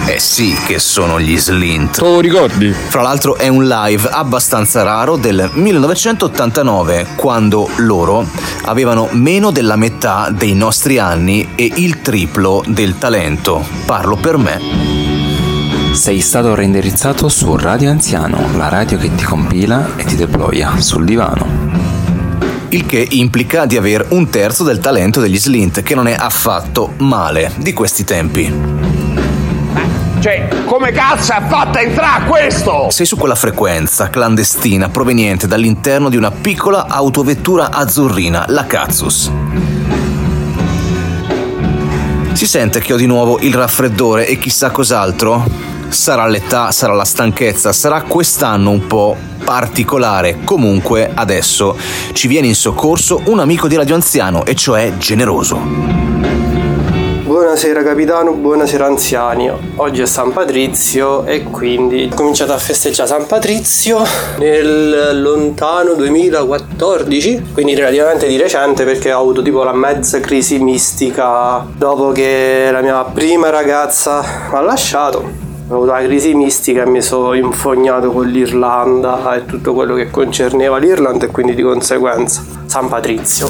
Eh 0.05 0.17
sì 0.17 0.55
che 0.65 0.79
sono 0.79 1.19
gli 1.19 1.37
slint. 1.37 1.97
Te 1.97 2.01
lo 2.01 2.21
ricordi? 2.21 2.71
Fra 2.71 3.01
l'altro 3.01 3.35
è 3.35 3.49
un 3.49 3.67
live 3.67 4.07
abbastanza 4.09 4.83
raro 4.83 5.17
del 5.17 5.49
1989, 5.51 7.07
quando 7.17 7.69
loro 7.79 8.25
avevano 8.61 9.09
meno 9.11 9.51
della 9.51 9.75
metà 9.75 10.29
dei 10.31 10.53
nostri 10.53 10.97
anni 10.97 11.49
e 11.55 11.69
il 11.75 11.99
triplo 12.01 12.63
del 12.65 12.97
talento. 12.97 13.67
Parlo 13.85 14.15
per 14.15 14.37
me. 14.37 14.61
Sei 15.91 16.21
stato 16.21 16.55
reindirizzato 16.55 17.27
su 17.27 17.57
Radio 17.57 17.89
Anziano, 17.89 18.51
la 18.55 18.69
radio 18.69 18.97
che 18.97 19.13
ti 19.13 19.25
compila 19.25 19.97
e 19.97 20.05
ti 20.05 20.15
deploya 20.15 20.79
sul 20.79 21.03
divano 21.03 21.54
il 22.75 22.85
che 22.85 23.07
implica 23.11 23.65
di 23.65 23.77
aver 23.77 24.07
un 24.09 24.29
terzo 24.29 24.65
del 24.65 24.79
talento 24.79 25.21
degli 25.21 25.37
Slint, 25.37 25.81
che 25.81 25.95
non 25.95 26.07
è 26.07 26.15
affatto 26.17 26.93
male 26.97 27.53
di 27.55 27.71
questi 27.71 28.03
tempi. 28.03 28.53
Cioè, 30.19 30.47
come 30.65 30.91
cazzo 30.91 31.33
è 31.33 31.41
fatta 31.47 31.79
entrare 31.79 32.25
questo? 32.25 32.89
Sei 32.89 33.05
su 33.05 33.15
quella 33.15 33.35
frequenza 33.35 34.09
clandestina 34.09 34.89
proveniente 34.89 35.47
dall'interno 35.47 36.09
di 36.09 36.17
una 36.17 36.31
piccola 36.31 36.87
autovettura 36.87 37.71
azzurrina, 37.71 38.45
la 38.49 38.65
Cazzus. 38.65 39.31
Si 42.33 42.47
sente 42.47 42.81
che 42.81 42.91
ho 42.91 42.97
di 42.97 43.05
nuovo 43.05 43.39
il 43.39 43.53
raffreddore 43.53 44.27
e 44.27 44.37
chissà 44.37 44.71
cos'altro? 44.71 45.74
Sarà 45.95 46.27
l'età, 46.27 46.71
sarà 46.71 46.93
la 46.93 47.05
stanchezza, 47.05 47.71
sarà 47.71 48.01
quest'anno 48.03 48.69
un 48.69 48.85
po' 48.85 49.15
particolare. 49.43 50.39
Comunque 50.43 51.09
adesso 51.11 51.75
ci 52.11 52.27
viene 52.27 52.47
in 52.47 52.53
soccorso 52.53 53.21
un 53.27 53.39
amico 53.39 53.67
di 53.69 53.77
Radio 53.77 53.95
Anziano, 53.95 54.45
e 54.45 54.55
cioè 54.55 54.97
Generoso. 54.97 55.57
Buonasera 57.23 57.81
capitano, 57.81 58.33
buonasera 58.33 58.85
anziani. 58.85 59.49
Oggi 59.77 60.01
è 60.01 60.05
San 60.05 60.33
Patrizio 60.33 61.25
e 61.25 61.43
quindi 61.43 62.09
ho 62.11 62.15
cominciato 62.15 62.51
a 62.51 62.57
festeggiare 62.57 63.07
San 63.07 63.25
Patrizio 63.25 64.03
nel 64.37 65.21
lontano 65.21 65.93
2014, 65.93 67.51
quindi 67.53 67.73
relativamente 67.73 68.27
di 68.27 68.35
recente 68.37 68.83
perché 68.83 69.13
ho 69.13 69.21
avuto 69.21 69.41
tipo 69.41 69.63
la 69.63 69.73
mezza 69.73 70.19
crisi 70.19 70.59
mistica 70.59 71.65
dopo 71.75 72.11
che 72.11 72.67
la 72.69 72.81
mia 72.81 73.01
prima 73.05 73.49
ragazza 73.49 74.21
mi 74.51 74.57
ha 74.57 74.61
lasciato 74.61 75.44
avuto 75.73 75.91
la 75.91 76.03
crisi 76.03 76.33
mistica 76.35 76.83
e 76.83 76.87
mi 76.87 77.01
sono 77.01 77.33
infognato 77.33 78.11
con 78.11 78.27
l'Irlanda 78.27 79.33
e 79.35 79.45
tutto 79.45 79.73
quello 79.73 79.95
che 79.95 80.11
concerneva 80.11 80.77
l'Irlanda 80.77 81.25
e 81.25 81.31
quindi 81.31 81.55
di 81.55 81.63
conseguenza 81.63 82.43
San 82.65 82.87
Patrizio. 82.87 83.47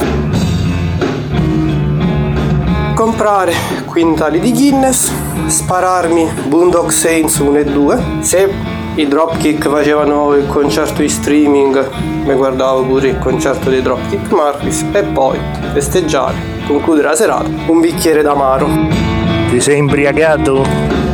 Comprare 2.96 3.54
quintali 3.86 4.40
di 4.40 4.54
Guinness, 4.54 5.12
spararmi 5.48 6.28
Boondock 6.48 6.92
Saints 6.92 7.38
1 7.40 7.58
e 7.58 7.64
2. 7.66 8.04
Se 8.20 8.50
i 8.96 9.08
Dropkick 9.08 9.68
facevano 9.68 10.34
il 10.36 10.48
concerto 10.48 11.02
di 11.02 11.10
streaming, 11.10 11.90
mi 12.24 12.34
guardavo 12.34 12.84
pure 12.86 13.10
il 13.10 13.20
concerto 13.20 13.70
dei 13.70 13.82
Dropkick 13.82 14.32
Marquis 14.32 14.86
e 14.94 15.04
poi 15.04 15.38
festeggiare, 15.74 16.36
concludere 16.66 17.10
la 17.10 17.16
serata, 17.16 17.50
un 17.68 17.82
bicchiere 17.82 18.22
d'amaro. 18.22 18.70
Ti 19.50 19.60
sei 19.60 19.80
imbriagato? 19.80 21.05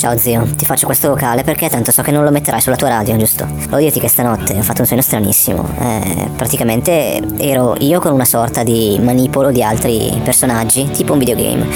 Ciao 0.00 0.16
zio, 0.16 0.46
ti 0.56 0.64
faccio 0.64 0.86
questo 0.86 1.10
vocale 1.10 1.44
perché 1.44 1.68
tanto 1.68 1.92
so 1.92 2.00
che 2.00 2.10
non 2.10 2.24
lo 2.24 2.30
metterai 2.30 2.58
sulla 2.62 2.76
tua 2.76 2.88
radio, 2.88 3.18
giusto? 3.18 3.44
Volevo 3.44 3.76
dirti 3.80 4.00
che 4.00 4.08
stanotte 4.08 4.56
ho 4.56 4.62
fatto 4.62 4.80
un 4.80 4.86
sogno 4.86 5.02
stranissimo. 5.02 5.68
Eh, 5.78 6.30
praticamente 6.34 7.20
ero 7.36 7.76
io 7.80 8.00
con 8.00 8.12
una 8.12 8.24
sorta 8.24 8.62
di 8.62 8.98
manipolo 9.02 9.50
di 9.50 9.62
altri 9.62 10.18
personaggi, 10.24 10.90
tipo 10.90 11.12
un 11.12 11.18
videogame. 11.18 11.68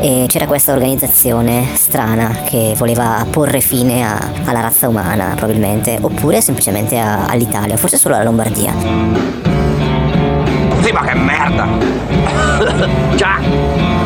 E 0.00 0.24
c'era 0.26 0.46
questa 0.46 0.72
organizzazione 0.72 1.68
strana 1.76 2.40
che 2.44 2.74
voleva 2.76 3.24
porre 3.30 3.60
fine 3.60 4.04
a, 4.04 4.28
alla 4.44 4.58
razza 4.58 4.88
umana, 4.88 5.34
probabilmente, 5.36 5.98
oppure 6.00 6.40
semplicemente 6.40 6.98
a, 6.98 7.26
all'Italia, 7.26 7.76
forse 7.76 7.96
solo 7.96 8.16
alla 8.16 8.24
Lombardia. 8.24 8.74
Sì, 10.82 10.90
ma 10.90 11.04
che 11.04 11.14
merda! 11.14 11.68
Già! 13.14 13.97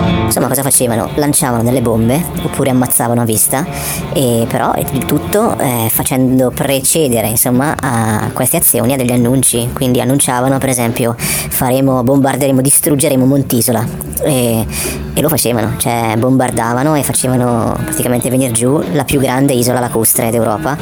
Insomma, 0.42 0.48
cosa 0.60 0.68
facevano? 0.68 1.08
Lanciavano 1.14 1.62
delle 1.62 1.80
bombe 1.80 2.20
oppure 2.42 2.70
ammazzavano 2.70 3.20
a 3.20 3.24
vista, 3.24 3.64
e 4.12 4.44
però 4.48 4.72
il 4.76 5.04
tutto 5.04 5.56
eh, 5.56 5.88
facendo 5.88 6.50
precedere 6.50 7.28
insomma 7.28 7.76
a 7.80 8.28
queste 8.32 8.56
azioni 8.56 8.92
a 8.92 8.96
degli 8.96 9.12
annunci. 9.12 9.70
Quindi 9.72 10.00
annunciavano, 10.00 10.58
per 10.58 10.70
esempio, 10.70 11.14
faremo, 11.16 12.02
bombarderemo, 12.02 12.60
distruggeremo 12.60 13.24
Montisola. 13.24 13.86
E, 14.24 14.66
e 15.14 15.20
lo 15.20 15.28
facevano, 15.28 15.74
cioè 15.76 16.14
bombardavano 16.18 16.96
e 16.96 17.02
facevano 17.04 17.76
praticamente 17.84 18.28
venire 18.28 18.50
giù 18.50 18.82
la 18.92 19.04
più 19.04 19.20
grande 19.20 19.52
isola 19.52 19.78
lacustre 19.78 20.30
d'Europa 20.30 20.76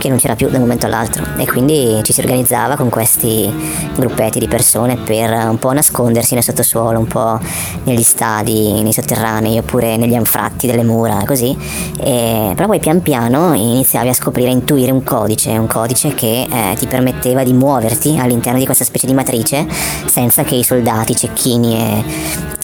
che 0.00 0.08
non 0.08 0.18
c'era 0.18 0.34
più 0.34 0.48
da 0.48 0.56
un 0.56 0.62
momento 0.62 0.86
all'altro 0.86 1.24
e 1.36 1.46
quindi 1.46 2.00
ci 2.02 2.12
si 2.12 2.20
organizzava 2.20 2.74
con 2.74 2.88
questi 2.88 3.52
gruppetti 3.94 4.38
di 4.38 4.48
persone 4.48 4.96
per 4.96 5.30
un 5.30 5.58
po' 5.58 5.72
nascondersi 5.72 6.34
nel 6.34 6.42
sottosuolo, 6.42 6.98
un 6.98 7.06
po' 7.06 7.38
negli 7.84 8.02
stadi, 8.02 8.82
nei 8.82 8.92
sotterranei 8.92 9.58
oppure 9.58 9.96
negli 9.98 10.14
anfratti 10.14 10.66
delle 10.66 10.82
mura, 10.82 11.22
così. 11.26 11.56
E, 12.00 12.52
però 12.56 12.66
poi 12.66 12.80
pian 12.80 13.02
piano 13.02 13.52
iniziavi 13.52 14.08
a 14.08 14.14
scoprire, 14.14 14.48
a 14.48 14.52
intuire 14.52 14.90
un 14.90 15.04
codice, 15.04 15.50
un 15.50 15.66
codice 15.66 16.14
che 16.14 16.48
eh, 16.50 16.74
ti 16.76 16.86
permetteva 16.86 17.44
di 17.44 17.52
muoverti 17.52 18.18
all'interno 18.18 18.58
di 18.58 18.64
questa 18.64 18.84
specie 18.84 19.06
di 19.06 19.12
matrice 19.12 19.66
senza 20.06 20.42
che 20.42 20.54
i 20.54 20.64
soldati, 20.64 21.12
i 21.12 21.16
cecchini 21.16 21.76
e 21.76 22.04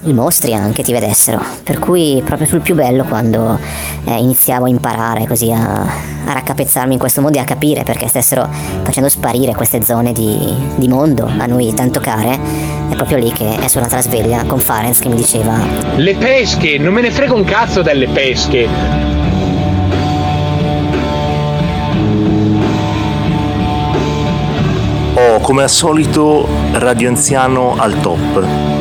i 0.07 0.13
mostri 0.13 0.55
anche 0.55 0.83
ti 0.83 0.93
vedessero. 0.93 1.41
Per 1.63 1.79
cui 1.79 2.23
proprio 2.25 2.47
sul 2.47 2.61
più 2.61 2.75
bello 2.75 3.05
quando 3.05 3.59
eh, 4.05 4.15
iniziavo 4.15 4.65
a 4.65 4.69
imparare 4.69 5.27
così 5.27 5.53
a, 5.53 5.81
a 5.83 6.33
raccapezzarmi 6.33 6.95
in 6.95 6.99
questo 6.99 7.21
mondo 7.21 7.39
e 7.39 7.41
a 7.41 7.45
capire 7.45 7.83
perché 7.83 8.09
stessero 8.09 8.49
facendo 8.83 9.09
sparire 9.09 9.55
queste 9.55 9.83
zone 9.83 10.13
di, 10.13 10.55
di 10.77 10.89
mondo 10.89 11.27
a 11.27 11.47
noi 11.47 11.73
tanto 11.75 12.01
care, 12.01 12.39
è 12.89 12.95
proprio 12.95 13.19
lì 13.19 13.33
che 13.33 13.57
è 13.59 13.69
suonata 13.69 13.97
la 13.97 14.03
sveglia 14.03 14.45
con 14.45 14.59
Farenz 14.59 14.99
che 15.01 15.09
mi 15.09 15.17
diceva 15.17 15.59
Le 15.97 16.15
pesche, 16.17 16.79
non 16.79 16.95
me 16.95 17.01
ne 17.01 17.11
frega 17.11 17.35
un 17.35 17.45
cazzo 17.45 17.83
delle 17.83 18.09
pesche. 18.09 19.15
Oh, 25.19 25.41
come 25.41 25.63
al 25.63 25.71
solito, 25.71 26.47
Radio 26.73 27.09
Anziano 27.09 27.75
al 27.79 27.99
top. 28.01 28.76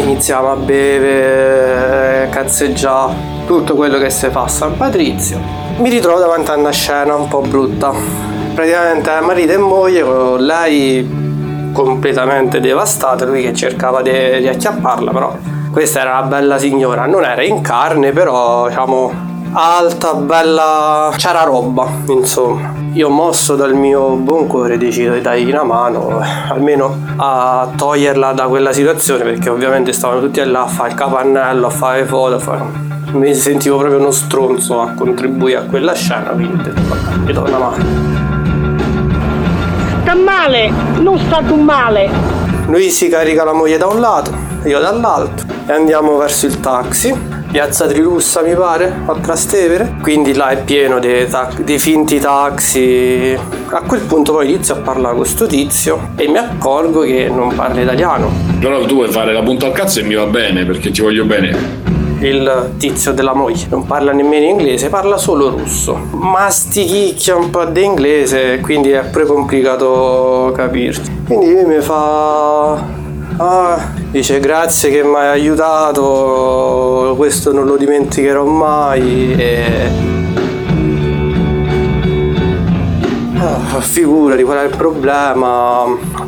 Iniziamo 0.00 0.50
a 0.50 0.56
bere, 0.56 2.28
cazzeggiare, 2.30 3.14
tutto 3.46 3.74
quello 3.74 3.98
che 3.98 4.10
si 4.10 4.28
fa 4.30 4.42
a 4.42 4.48
San 4.48 4.76
Patrizio. 4.76 5.38
Mi 5.78 5.88
ritrovo 5.90 6.18
davanti 6.18 6.50
a 6.50 6.56
una 6.56 6.70
scena 6.70 7.14
un 7.14 7.28
po' 7.28 7.40
brutta. 7.40 7.92
Praticamente 8.54 9.10
marito 9.20 9.52
e 9.52 9.56
moglie 9.58 10.38
lei 10.38 11.70
completamente 11.72 12.60
devastata, 12.60 13.24
lui 13.24 13.42
che 13.42 13.54
cercava 13.54 14.02
di, 14.02 14.10
di 14.10 14.48
acchiapparla, 14.48 15.12
però 15.12 15.36
questa 15.70 16.00
era 16.00 16.18
una 16.18 16.22
bella 16.22 16.58
signora, 16.58 17.06
non 17.06 17.24
era 17.24 17.42
in 17.42 17.60
carne, 17.60 18.12
però 18.12 18.68
diciamo 18.68 19.29
alta, 19.52 20.14
bella, 20.14 21.12
c'era 21.16 21.42
roba, 21.42 21.88
insomma. 22.06 22.72
Io 22.92 23.08
mosso 23.08 23.56
dal 23.56 23.74
mio 23.74 24.10
buon 24.14 24.46
cuore 24.46 24.78
decido 24.78 25.14
di 25.14 25.20
dargli 25.20 25.50
una 25.50 25.64
mano, 25.64 26.20
almeno 26.48 26.96
a 27.16 27.68
toglierla 27.76 28.32
da 28.32 28.44
quella 28.44 28.72
situazione, 28.72 29.24
perché 29.24 29.48
ovviamente 29.48 29.92
stavano 29.92 30.20
tutti 30.20 30.42
là 30.44 30.62
a 30.62 30.66
fare 30.66 30.90
il 30.90 30.94
capannello, 30.94 31.66
a 31.66 31.70
fare 31.70 32.04
foto, 32.04 32.34
a 32.34 32.38
fare... 32.38 32.62
mi 33.12 33.34
sentivo 33.34 33.78
proprio 33.78 33.98
uno 33.98 34.10
stronzo 34.10 34.80
a 34.80 34.92
contribuire 34.92 35.58
a 35.58 35.62
quella 35.62 35.94
scena, 35.94 36.30
quindi 36.30 36.58
ho 36.58 36.62
detto, 36.62 36.80
vabbè, 36.88 37.16
gli 37.24 37.32
do 37.32 37.42
una 37.42 37.58
mano. 37.58 37.84
Sta 40.02 40.14
male, 40.14 40.72
non 40.98 41.18
sta 41.18 41.42
tu 41.42 41.56
male. 41.56 42.08
Lui 42.66 42.90
si 42.90 43.08
carica 43.08 43.44
la 43.44 43.52
moglie 43.52 43.78
da 43.78 43.86
un 43.86 44.00
lato, 44.00 44.32
io 44.64 44.80
dall'altro, 44.80 45.46
e 45.66 45.72
andiamo 45.72 46.16
verso 46.16 46.46
il 46.46 46.60
taxi 46.60 47.38
Piazza 47.50 47.88
Trilussa 47.88 48.42
mi 48.42 48.54
pare, 48.54 49.00
a 49.06 49.14
Trastevere, 49.16 49.96
quindi 50.02 50.34
là 50.34 50.50
è 50.50 50.62
pieno 50.62 51.00
dei, 51.00 51.28
ta- 51.28 51.50
dei 51.60 51.80
finti 51.80 52.20
taxi. 52.20 53.36
A 53.70 53.80
quel 53.82 54.02
punto 54.02 54.34
poi 54.34 54.50
inizio 54.50 54.74
a 54.74 54.78
parlare 54.78 55.14
con 55.14 55.22
questo 55.22 55.46
tizio 55.46 56.10
e 56.14 56.28
mi 56.28 56.38
accorgo 56.38 57.00
che 57.00 57.28
non 57.28 57.52
parla 57.52 57.80
italiano. 57.80 58.30
Però 58.60 58.84
tu 58.84 58.94
vuoi 58.94 59.10
fare 59.10 59.32
la 59.32 59.42
punta 59.42 59.66
al 59.66 59.72
cazzo 59.72 59.98
e 59.98 60.04
mi 60.04 60.14
va 60.14 60.26
bene 60.26 60.64
perché 60.64 60.92
ti 60.92 61.00
voglio 61.00 61.24
bene. 61.24 61.88
Il 62.20 62.74
tizio 62.78 63.12
della 63.12 63.34
moglie 63.34 63.66
non 63.68 63.84
parla 63.84 64.12
nemmeno 64.12 64.46
inglese, 64.46 64.88
parla 64.88 65.16
solo 65.16 65.50
russo. 65.50 65.98
Mastichicchia 66.12 67.34
un 67.34 67.50
po' 67.50 67.64
di 67.64 67.82
inglese, 67.82 68.60
quindi 68.60 68.90
è 68.90 69.00
pure 69.06 69.24
complicato 69.24 70.52
capirci. 70.54 71.24
Quindi 71.26 71.52
lui 71.52 71.64
mi 71.64 71.80
fa 71.80 72.99
Ah, 73.42 73.92
dice 74.10 74.38
grazie 74.38 74.90
che 74.90 75.02
mi 75.02 75.14
hai 75.14 75.28
aiutato, 75.28 77.14
questo 77.16 77.54
non 77.54 77.64
lo 77.64 77.78
dimenticherò 77.78 78.44
mai. 78.44 79.32
E... 79.34 79.90
Ah, 83.38 83.80
figurati 83.80 84.42
qual 84.42 84.58
è 84.58 84.64
il 84.64 84.76
problema. 84.76 85.86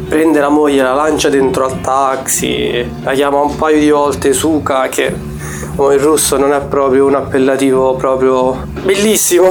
Prende 0.09 0.41
la 0.41 0.49
moglie, 0.49 0.81
la 0.81 0.95
lancia 0.95 1.29
dentro 1.29 1.67
al 1.67 1.83
taxi, 1.83 2.91
la 3.03 3.13
chiama 3.13 3.43
un 3.43 3.57
paio 3.57 3.79
di 3.79 3.91
volte 3.91 4.33
Suka 4.33 4.89
che 4.89 5.15
il 5.15 5.99
russo 5.99 6.39
non 6.39 6.55
è 6.55 6.63
proprio 6.63 7.05
un 7.05 7.17
appellativo 7.17 7.95
proprio 7.95 8.57
bellissimo 8.85 9.51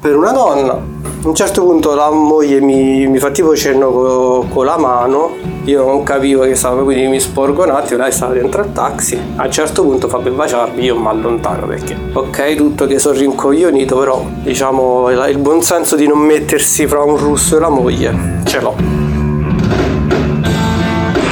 per 0.00 0.16
una 0.16 0.32
donna. 0.32 0.80
A 1.24 1.28
un 1.28 1.36
certo 1.36 1.62
punto 1.62 1.94
la 1.94 2.10
moglie 2.10 2.60
mi, 2.60 3.06
mi 3.06 3.18
fa 3.20 3.30
tipo 3.30 3.54
cenno 3.54 3.92
con, 3.92 4.48
con 4.48 4.64
la 4.64 4.76
mano, 4.76 5.36
io 5.62 5.86
non 5.86 6.02
capivo 6.02 6.42
che 6.42 6.56
stava, 6.56 6.82
quindi 6.82 7.06
mi 7.06 7.20
sporgo 7.20 7.62
un 7.62 7.70
attimo, 7.70 8.02
lei 8.02 8.10
stava 8.10 8.32
dentro 8.32 8.62
al 8.62 8.72
taxi. 8.72 9.20
A 9.36 9.44
un 9.44 9.52
certo 9.52 9.84
punto 9.84 10.08
fa 10.08 10.18
per 10.18 10.32
baciarmi, 10.32 10.82
io 10.82 10.98
mi 10.98 11.06
allontano 11.06 11.68
perché, 11.68 11.96
ok, 12.12 12.56
tutto 12.56 12.88
che 12.88 12.98
sono 12.98 13.16
rincoglionito, 13.16 13.96
però 13.96 14.24
diciamo 14.42 15.10
il 15.28 15.38
buon 15.38 15.62
senso 15.62 15.94
di 15.94 16.08
non 16.08 16.18
mettersi 16.18 16.88
fra 16.88 17.04
un 17.04 17.16
russo 17.16 17.56
e 17.56 17.60
la 17.60 17.68
moglie 17.68 18.40
ce 18.42 18.60
l'ho. 18.60 18.74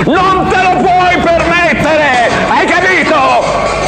Non 0.05 0.47
te 0.49 0.63
lo 0.63 0.77
puoi 0.83 1.19
permettere! 1.21 2.29
Hai 2.49 2.67
capito? 2.67 3.80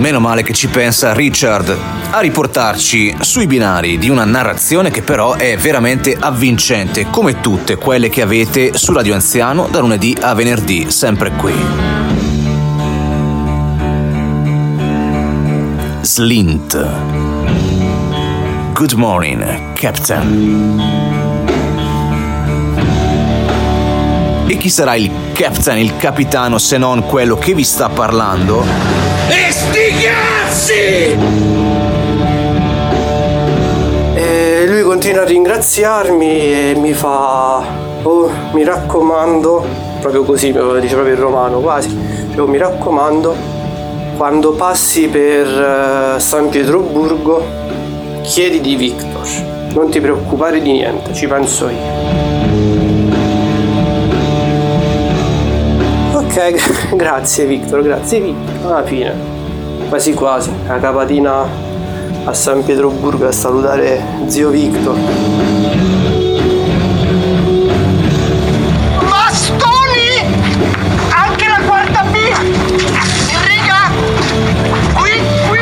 Meno 0.00 0.18
male 0.18 0.42
che 0.42 0.54
ci 0.54 0.66
pensa 0.68 1.12
Richard 1.12 1.76
a 2.10 2.20
riportarci 2.20 3.16
sui 3.20 3.46
binari 3.46 3.98
di 3.98 4.08
una 4.08 4.24
narrazione 4.24 4.90
che 4.90 5.02
però 5.02 5.34
è 5.34 5.58
veramente 5.58 6.16
avvincente, 6.18 7.08
come 7.10 7.42
tutte 7.42 7.76
quelle 7.76 8.08
che 8.08 8.22
avete 8.22 8.78
su 8.78 8.94
Radio 8.94 9.12
Anziano 9.12 9.68
da 9.70 9.80
lunedì 9.80 10.16
a 10.18 10.32
venerdì, 10.32 10.90
sempre 10.90 11.32
qui. 11.32 11.52
Slint. 16.00 16.88
Good 18.72 18.92
morning, 18.92 19.74
Captain. 19.74 20.80
E 24.46 24.56
chi 24.56 24.70
sarà 24.70 24.94
il 24.94 25.10
captain, 25.34 25.76
il 25.76 25.94
capitano, 25.98 26.56
se 26.56 26.78
non 26.78 27.04
quello 27.04 27.36
che 27.36 27.52
vi 27.52 27.64
sta 27.64 27.90
parlando? 27.90 29.09
E 29.32 29.52
sti 29.52 29.92
cazzi! 30.02 31.16
E 34.16 34.64
lui 34.66 34.82
continua 34.82 35.22
a 35.22 35.24
ringraziarmi 35.24 36.26
e 36.26 36.74
mi 36.76 36.92
fa, 36.92 37.62
oh, 38.02 38.30
mi 38.52 38.64
raccomando, 38.64 39.64
proprio 40.00 40.24
così, 40.24 40.52
dice 40.80 40.94
proprio 40.94 41.14
in 41.14 41.20
romano 41.20 41.60
quasi, 41.60 41.96
oh, 42.36 42.46
mi 42.48 42.58
raccomando, 42.58 43.36
quando 44.16 44.50
passi 44.50 45.06
per 45.06 45.46
uh, 46.16 46.18
San 46.18 46.48
Pietroburgo, 46.48 47.42
chiedi 48.22 48.60
di 48.60 48.74
Victor, 48.74 49.28
non 49.74 49.90
ti 49.90 50.00
preoccupare 50.00 50.60
di 50.60 50.72
niente, 50.72 51.14
ci 51.14 51.28
penso 51.28 51.68
io. 51.68 52.39
Ok, 56.40 56.96
grazie 56.96 57.44
Victor, 57.44 57.82
grazie 57.82 58.18
Victor. 58.18 58.64
Alla 58.64 58.82
fine, 58.82 59.14
quasi 59.90 60.14
quasi, 60.14 60.50
la 60.66 60.78
capatina 60.78 61.46
a 62.24 62.32
San 62.32 62.64
Pietroburgo 62.64 63.26
a 63.26 63.32
salutare 63.32 64.02
zio 64.24 64.48
Victor. 64.48 64.96
Bastoni! 69.06 70.24
Anche 71.10 71.46
la 71.46 71.60
quarta 71.66 72.04
B! 72.04 72.14
Riga! 73.44 73.90
Qui, 74.94 75.10
qui! 75.50 75.58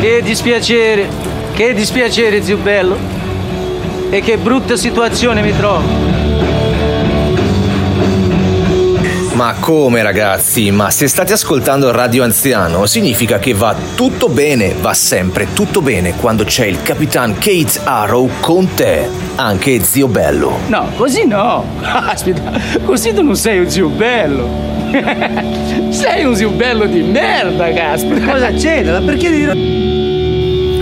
Che 0.00 0.22
dispiacere! 0.22 1.29
Che 1.60 1.74
dispiacere, 1.74 2.42
zio 2.42 2.56
bello. 2.56 2.96
E 4.08 4.22
che 4.22 4.38
brutta 4.38 4.76
situazione 4.76 5.42
mi 5.42 5.54
trovo. 5.54 5.82
Ma 9.34 9.54
come 9.60 10.02
ragazzi? 10.02 10.70
Ma 10.70 10.90
se 10.90 11.06
state 11.06 11.34
ascoltando 11.34 11.90
Radio 11.90 12.22
Anziano 12.22 12.86
significa 12.86 13.38
che 13.38 13.52
va 13.52 13.76
tutto 13.94 14.30
bene, 14.30 14.74
va 14.80 14.94
sempre 14.94 15.52
tutto 15.52 15.82
bene 15.82 16.14
quando 16.14 16.44
c'è 16.44 16.64
il 16.64 16.80
Capitan 16.80 17.34
Kate 17.34 17.78
Arrow 17.84 18.30
con 18.40 18.72
te, 18.72 19.06
anche 19.34 19.84
zio 19.84 20.08
bello. 20.08 20.60
No, 20.68 20.88
così 20.96 21.26
no. 21.26 21.66
Aspetta, 21.84 22.58
così 22.86 23.12
tu 23.12 23.22
non 23.22 23.36
sei 23.36 23.58
un 23.58 23.68
zio 23.68 23.88
bello. 23.88 24.48
sei 25.92 26.24
un 26.24 26.34
zio 26.34 26.48
bello 26.52 26.86
di 26.86 27.02
merda, 27.02 27.70
caspita. 27.70 28.32
Cosa 28.32 28.50
c'è? 28.50 28.82
Perché 28.82 29.30
dire 29.30 29.89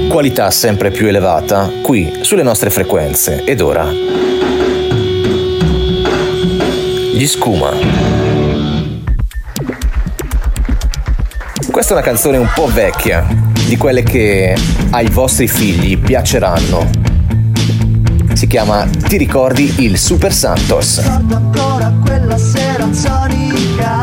qualità 0.09 0.51
sempre 0.51 0.91
più 0.91 1.07
elevata 1.07 1.71
qui 1.83 2.21
sulle 2.23 2.43
nostre 2.43 2.71
frequenze 2.71 3.45
ed 3.45 3.61
ora 3.61 3.87
gli 7.13 7.27
scuma 7.27 7.71
questa 11.71 11.95
è 11.95 11.97
una 11.97 12.05
canzone 12.05 12.39
un 12.39 12.51
po' 12.55 12.67
vecchia 12.67 13.25
di 13.69 13.77
quelle 13.77 14.03
che 14.03 14.57
ai 14.91 15.09
vostri 15.11 15.47
figli 15.47 15.99
piaceranno. 15.99 16.89
Si 18.33 18.47
chiama 18.47 18.85
Ti 18.87 19.17
ricordi 19.17 19.85
il 19.85 19.99
Super 19.99 20.33
Santos? 20.33 21.01
Ricordo 21.03 21.37
ancora 21.37 21.93
quella 22.03 22.39
sera 22.39 22.93
sonica 22.93 23.98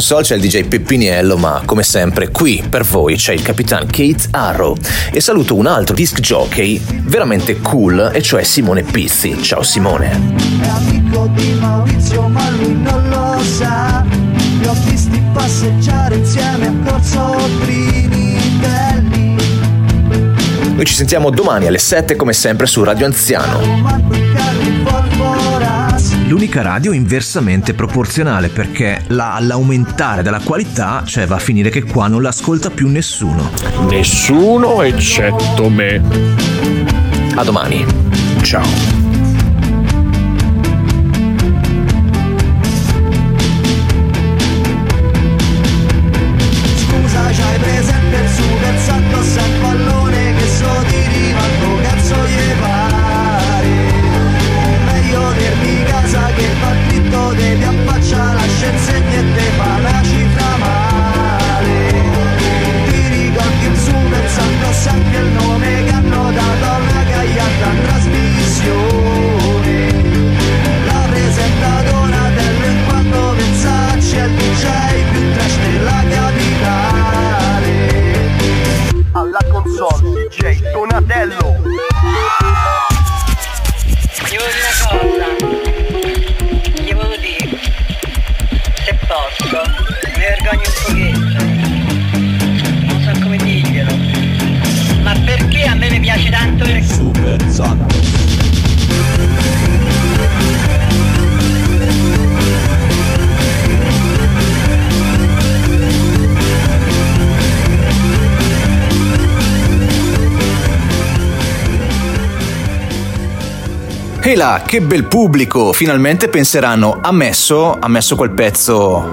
console 0.00 0.22
c'è 0.22 0.36
il 0.36 0.40
DJ 0.40 0.64
Peppiniello, 0.64 1.36
ma 1.36 1.60
come 1.66 1.82
sempre 1.82 2.30
qui 2.30 2.64
per 2.66 2.84
voi 2.84 3.16
c'è 3.16 3.34
il 3.34 3.42
Capitan 3.42 3.84
Kate 3.84 4.28
Arrow. 4.30 4.74
E 5.12 5.20
saluto 5.20 5.54
un 5.56 5.66
altro 5.66 5.94
disc 5.94 6.20
jockey 6.20 6.80
veramente 7.02 7.60
cool, 7.60 8.10
e 8.10 8.22
cioè 8.22 8.42
Simone 8.42 8.82
Pizzi. 8.82 9.42
Ciao 9.42 9.62
Simone. 9.62 10.10
È 10.58 10.68
amico 10.68 11.28
di 11.34 11.52
Maurizio 11.52 12.28
ma 12.28 12.48
lui 12.48 12.80
non 12.80 13.08
lo 13.10 13.42
sa 13.42 14.02
Li 14.60 14.66
ho 14.66 14.74
visti 14.86 15.22
passeggiare 15.34 16.14
insieme 16.14 16.66
a 16.68 16.90
Corso 16.90 17.36
Trinitelli 17.60 19.36
Noi 20.76 20.84
ci 20.86 20.94
sentiamo 20.94 21.28
domani 21.28 21.66
alle 21.66 21.78
7 21.78 22.16
come 22.16 22.32
sempre 22.32 22.66
su 22.66 22.82
Radio 22.82 23.04
Anziano. 23.04 24.59
L'unica 26.30 26.62
radio 26.62 26.92
inversamente 26.92 27.74
proporzionale 27.74 28.50
perché 28.50 29.02
la- 29.08 29.34
all'aumentare 29.34 30.22
della 30.22 30.38
qualità, 30.38 31.02
cioè 31.04 31.26
va 31.26 31.34
a 31.34 31.38
finire 31.40 31.70
che 31.70 31.82
qua 31.82 32.06
non 32.06 32.22
l'ascolta 32.22 32.70
più 32.70 32.86
nessuno. 32.86 33.50
Nessuno 33.88 34.80
eccetto 34.82 35.68
me. 35.68 36.00
A 37.34 37.42
domani. 37.42 37.84
Ciao. 38.42 39.09
E 114.30 114.36
là, 114.36 114.62
che 114.64 114.80
bel 114.80 115.06
pubblico! 115.06 115.72
Finalmente 115.72 116.28
penseranno, 116.28 117.00
ha 117.02 117.10
messo, 117.10 117.76
ha 117.76 117.88
messo 117.88 118.14
quel 118.14 118.30
pezzo 118.30 119.04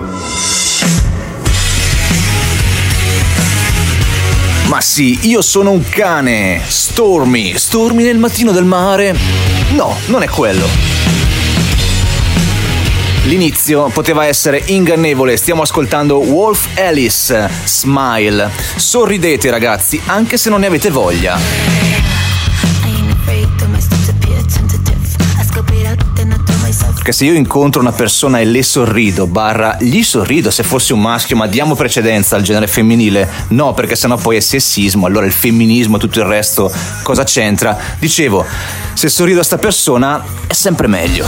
Ma 4.65 4.79
sì, 4.79 5.17
io 5.23 5.41
sono 5.41 5.71
un 5.71 5.81
cane. 5.89 6.61
Stormy. 6.67 7.57
Stormy 7.57 8.03
nel 8.03 8.19
mattino 8.19 8.51
del 8.51 8.65
mare? 8.65 9.17
No, 9.71 9.95
non 10.05 10.21
è 10.21 10.27
quello. 10.27 10.67
L'inizio 13.23 13.87
poteva 13.87 14.27
essere 14.27 14.61
ingannevole, 14.67 15.35
stiamo 15.35 15.63
ascoltando 15.63 16.17
Wolf 16.19 16.77
Alice, 16.77 17.49
Smile. 17.65 18.51
Sorridete 18.75 19.49
ragazzi, 19.49 19.99
anche 20.05 20.37
se 20.37 20.51
non 20.51 20.59
ne 20.59 20.67
avete 20.67 20.91
voglia. 20.91 21.76
Perché 27.07 27.23
se 27.23 27.31
io 27.31 27.37
incontro 27.37 27.79
una 27.79 27.93
persona 27.93 28.41
e 28.41 28.43
le 28.43 28.61
sorrido, 28.61 29.27
barra 29.27 29.77
gli 29.79 30.03
sorrido 30.03 30.51
se 30.51 30.61
fossi 30.63 30.91
un 30.91 30.99
maschio, 30.99 31.37
ma 31.37 31.47
diamo 31.47 31.73
precedenza 31.73 32.35
al 32.35 32.41
genere 32.41 32.67
femminile, 32.67 33.29
no, 33.51 33.73
perché 33.73 33.95
sennò 33.95 34.17
poi 34.17 34.35
è 34.35 34.39
sessismo, 34.41 35.05
allora 35.05 35.25
il 35.25 35.31
femminismo 35.31 35.95
e 35.95 35.99
tutto 36.01 36.19
il 36.19 36.25
resto 36.25 36.69
cosa 37.03 37.23
c'entra? 37.23 37.77
Dicevo, 37.97 38.45
se 38.91 39.07
sorrido 39.07 39.39
a 39.39 39.43
sta 39.43 39.57
persona 39.57 40.21
è 40.47 40.53
sempre 40.53 40.87
meglio. 40.87 41.25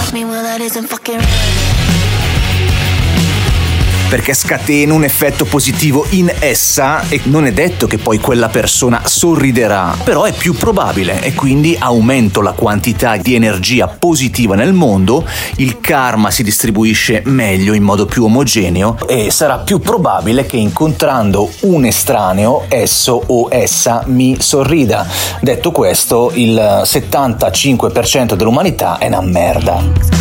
Perché 4.10 4.34
scatena 4.34 4.94
un 4.94 5.04
effetto 5.04 5.46
positivo 5.46 6.04
in 6.10 6.34
essa 6.40 7.08
e 7.10 7.22
non 7.26 7.46
è 7.46 7.54
detto 7.54 7.86
che 7.86 8.00
poi 8.00 8.18
quella 8.18 8.50
persona 8.50 9.02
sorriderà, 9.06 9.96
però 10.04 10.24
è 10.24 10.34
più 10.34 10.56
probabile 10.56 11.22
e 11.22 11.36
quindi 11.36 11.76
aumento 11.80 12.42
la 12.42 12.54
quantità 12.54 13.18
di 13.18 13.36
energia 13.36 13.88
positiva 13.88 14.56
nel 14.56 14.74
mondo, 14.74 15.24
il 15.58 15.80
karma 15.80 16.32
si 16.32 16.42
distribuisce 16.42 17.22
meglio 17.26 17.74
in 17.74 17.84
modo 17.84 18.08
più 18.08 18.24
omogeneo 18.24 18.98
e 19.08 19.30
sarà 19.30 19.60
più 19.60 19.80
probabile 19.80 20.48
che 20.48 20.58
incontrando 20.58 21.48
un 21.62 21.86
estraneo 21.86 22.66
esso 22.68 23.22
o 23.28 23.48
essa 23.52 24.04
mi 24.08 24.38
sorrida. 24.40 25.08
Detto 25.40 25.72
questo, 25.72 26.32
il 26.34 26.56
75% 26.84 28.34
dell'umanità 28.34 28.98
è 28.98 29.06
una 29.06 29.22
merda. 29.22 30.19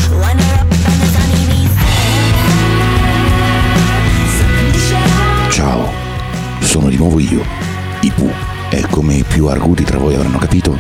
Nuovo 7.09 7.21
io, 7.21 7.43
Ipu, 8.03 8.31
e 8.69 8.87
come 8.91 9.15
i 9.15 9.25
più 9.25 9.47
arguti 9.47 9.83
tra 9.83 9.99
voi 9.99 10.15
avranno 10.15 10.37
capito, 10.37 10.77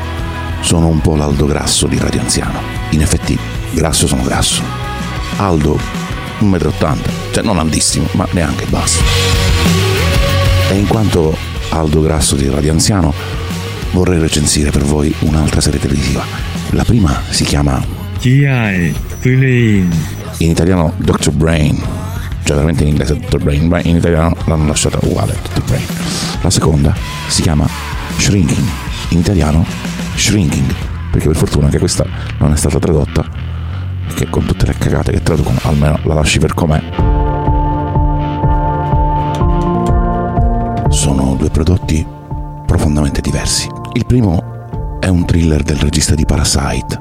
sono 0.60 0.88
un 0.88 1.00
po' 1.00 1.16
l'Aldo 1.16 1.46
Grasso 1.46 1.86
di 1.86 1.98
Radio 1.98 2.20
Anziano. 2.20 2.60
In 2.90 3.00
effetti, 3.00 3.38
grasso 3.72 4.06
sono 4.06 4.22
grasso. 4.22 4.62
Aldo, 5.38 5.78
1,80 6.40 6.94
m, 6.94 6.98
cioè 7.32 7.42
non 7.42 7.58
altissimo, 7.58 8.06
ma 8.12 8.26
neanche 8.32 8.66
basso. 8.66 9.02
E 10.70 10.76
in 10.76 10.86
quanto 10.86 11.34
Aldo 11.70 12.02
Grasso 12.02 12.36
di 12.36 12.48
Radio 12.50 12.72
Anziano, 12.72 13.14
vorrei 13.92 14.18
recensire 14.18 14.70
per 14.70 14.84
voi 14.84 15.14
un'altra 15.20 15.62
serie 15.62 15.80
televisiva. 15.80 16.22
La 16.70 16.84
prima 16.84 17.22
si 17.30 17.44
chiama 17.44 17.82
G.I. 18.20 18.94
Brain. 19.22 19.90
in 20.38 20.50
italiano 20.50 20.92
Dr. 20.98 21.30
Brain, 21.30 21.80
cioè 22.48 22.56
veramente 22.56 22.82
in 22.84 22.88
inglese 22.88 23.18
Dr. 23.18 23.42
Brain, 23.42 23.66
ma 23.66 23.78
in 23.82 23.96
italiano 23.96 24.34
l'hanno 24.46 24.68
lasciata 24.68 24.98
uguale 25.02 25.36
Dr. 25.52 25.64
Brain. 25.64 25.84
La 26.40 26.48
seconda 26.48 26.94
si 27.28 27.42
chiama 27.42 27.68
Shrinking, 28.16 28.66
in 29.10 29.18
italiano 29.18 29.66
Shrinking, 30.14 30.74
perché 31.10 31.26
per 31.26 31.36
fortuna 31.36 31.66
anche 31.66 31.78
questa 31.78 32.06
non 32.38 32.52
è 32.52 32.56
stata 32.56 32.78
tradotta, 32.78 33.22
perché 34.06 34.30
con 34.30 34.46
tutte 34.46 34.64
le 34.64 34.72
cagate 34.78 35.12
che 35.12 35.22
traducono 35.22 35.58
almeno 35.64 35.98
la 36.04 36.14
lasci 36.14 36.38
per 36.38 36.54
com'è. 36.54 36.82
Sono 40.88 41.34
due 41.38 41.50
prodotti 41.50 42.06
profondamente 42.64 43.20
diversi. 43.20 43.68
Il 43.92 44.06
primo 44.06 44.96
è 45.00 45.08
un 45.08 45.26
thriller 45.26 45.62
del 45.62 45.76
regista 45.76 46.14
di 46.14 46.24
Parasite, 46.24 46.98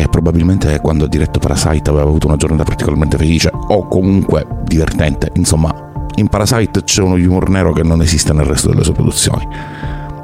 che 0.00 0.08
probabilmente 0.08 0.80
quando 0.80 1.04
ha 1.04 1.08
diretto 1.08 1.38
Parasite 1.38 1.90
aveva 1.90 2.04
avuto 2.06 2.26
una 2.26 2.36
giornata 2.36 2.64
particolarmente 2.64 3.18
felice 3.18 3.50
o 3.52 3.86
comunque 3.86 4.46
divertente. 4.64 5.30
Insomma, 5.34 5.72
in 6.16 6.28
Parasite 6.28 6.84
c'è 6.84 7.02
uno 7.02 7.14
humor 7.14 7.50
nero 7.50 7.72
che 7.72 7.82
non 7.82 8.00
esiste 8.00 8.32
nel 8.32 8.46
resto 8.46 8.68
delle 8.68 8.82
sue 8.82 8.94
produzioni. 8.94 9.46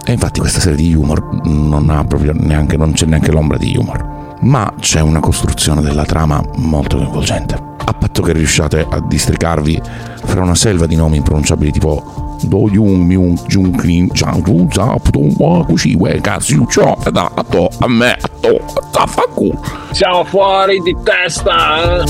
E 0.04 0.12
infatti 0.12 0.40
questa 0.40 0.60
serie 0.60 0.76
di 0.76 0.94
humor 0.94 1.40
non 1.44 1.84
neanche, 2.34 2.76
non 2.76 2.92
c'è 2.92 3.06
neanche 3.06 3.32
l'ombra 3.32 3.58
di 3.58 3.76
humor. 3.76 4.15
Ma 4.40 4.72
c'è 4.78 5.00
una 5.00 5.20
costruzione 5.20 5.80
della 5.80 6.04
trama 6.04 6.42
molto 6.56 6.96
coinvolgente. 6.96 7.54
A 7.84 7.92
patto 7.92 8.22
che 8.22 8.32
riusciate 8.32 8.86
a 8.88 9.00
districarvi 9.00 9.80
fra 10.24 10.42
una 10.42 10.54
selva 10.54 10.86
di 10.86 10.96
nomi 10.96 11.16
impronunciabili 11.18 11.70
tipo 11.72 12.36
Do 12.42 12.68
Yung 12.70 13.04
Myung 13.04 13.38
Jung 13.46 13.74
Krin 13.76 14.08
Chang 14.12 14.42
Tu 14.42 14.68
Zap 14.72 15.10
Tu 15.10 15.34
Wa 15.38 15.64
Kushi 15.64 15.94
We 15.94 16.20
Kazu 16.20 16.66
Cho 16.66 16.96
Da 17.10 17.30
To 17.48 17.68
A 17.78 17.88
Me 17.88 18.12
A 18.12 18.28
To 18.40 18.60
Tafaku 18.90 19.50
Siamo 19.92 20.24
fuori 20.24 20.80
di 20.80 20.94
testa. 21.02 22.00
eh? 22.00 22.04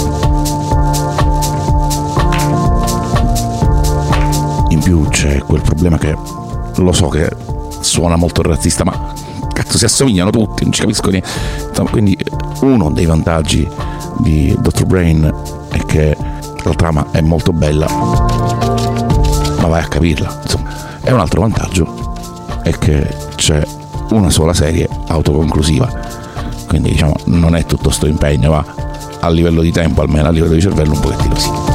In 4.70 4.80
più 4.82 5.06
c'è 5.08 5.38
quel 5.40 5.62
problema 5.62 5.96
che 5.98 6.16
lo 6.76 6.92
so 6.92 7.08
che 7.08 7.30
suona 7.80 8.16
molto 8.16 8.42
razzista, 8.42 8.84
ma 8.84 9.12
cazzo 9.56 9.78
si 9.78 9.86
assomigliano 9.86 10.28
tutti, 10.28 10.64
non 10.64 10.72
ci 10.72 10.82
capisco 10.82 11.08
niente. 11.08 11.28
Insomma, 11.68 11.88
quindi 11.90 12.16
uno 12.60 12.90
dei 12.90 13.06
vantaggi 13.06 13.66
di 14.18 14.54
Dr. 14.58 14.84
Brain 14.84 15.34
è 15.70 15.78
che 15.86 16.14
la 16.62 16.74
trama 16.74 17.06
è 17.10 17.22
molto 17.22 17.52
bella, 17.52 17.86
ma 17.88 19.66
vai 19.66 19.82
a 19.82 19.88
capirla. 19.88 20.40
Insomma, 20.42 21.00
e 21.02 21.10
un 21.12 21.20
altro 21.20 21.40
vantaggio 21.40 22.14
è 22.62 22.76
che 22.76 23.08
c'è 23.36 23.66
una 24.10 24.28
sola 24.28 24.52
serie 24.52 24.88
autoconclusiva. 25.06 26.04
Quindi 26.68 26.90
diciamo 26.90 27.14
non 27.26 27.56
è 27.56 27.64
tutto 27.64 27.90
sto 27.90 28.06
impegno, 28.06 28.50
ma 28.50 28.64
a 29.20 29.30
livello 29.30 29.62
di 29.62 29.72
tempo, 29.72 30.02
almeno 30.02 30.28
a 30.28 30.30
livello 30.30 30.54
di 30.54 30.60
cervello, 30.60 30.92
un 30.92 31.00
pochettino 31.00 31.34
sì. 31.36 31.65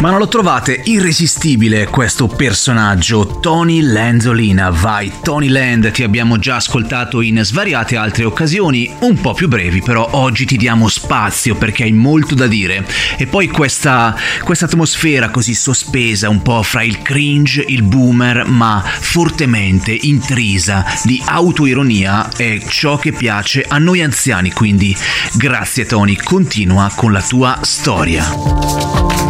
Ma 0.00 0.08
non 0.08 0.18
lo 0.18 0.28
trovate 0.28 0.80
irresistibile 0.84 1.86
questo 1.88 2.26
personaggio, 2.26 3.38
Tony 3.38 3.82
Lanzolina. 3.82 4.70
Vai, 4.70 5.12
Tony 5.22 5.48
Land, 5.48 5.90
ti 5.90 6.02
abbiamo 6.02 6.38
già 6.38 6.56
ascoltato 6.56 7.20
in 7.20 7.42
svariate 7.44 7.96
altre 7.96 8.24
occasioni, 8.24 8.90
un 9.00 9.20
po' 9.20 9.34
più 9.34 9.46
brevi, 9.46 9.82
però 9.82 10.08
oggi 10.12 10.46
ti 10.46 10.56
diamo 10.56 10.88
spazio 10.88 11.54
perché 11.54 11.82
hai 11.82 11.92
molto 11.92 12.34
da 12.34 12.46
dire. 12.46 12.86
E 13.18 13.26
poi 13.26 13.48
questa, 13.48 14.16
questa 14.42 14.64
atmosfera 14.64 15.28
così 15.28 15.52
sospesa, 15.52 16.30
un 16.30 16.40
po' 16.40 16.62
fra 16.62 16.82
il 16.82 17.02
cringe, 17.02 17.62
il 17.68 17.82
boomer, 17.82 18.46
ma 18.46 18.82
fortemente 18.82 19.92
intrisa 19.92 20.82
di 21.04 21.22
autoironia 21.26 22.30
è 22.34 22.58
ciò 22.66 22.96
che 22.96 23.12
piace 23.12 23.66
a 23.68 23.76
noi 23.76 24.00
anziani. 24.00 24.50
Quindi 24.50 24.96
grazie 25.34 25.84
Tony, 25.84 26.16
continua 26.16 26.90
con 26.96 27.12
la 27.12 27.20
tua 27.20 27.58
storia. 27.60 29.29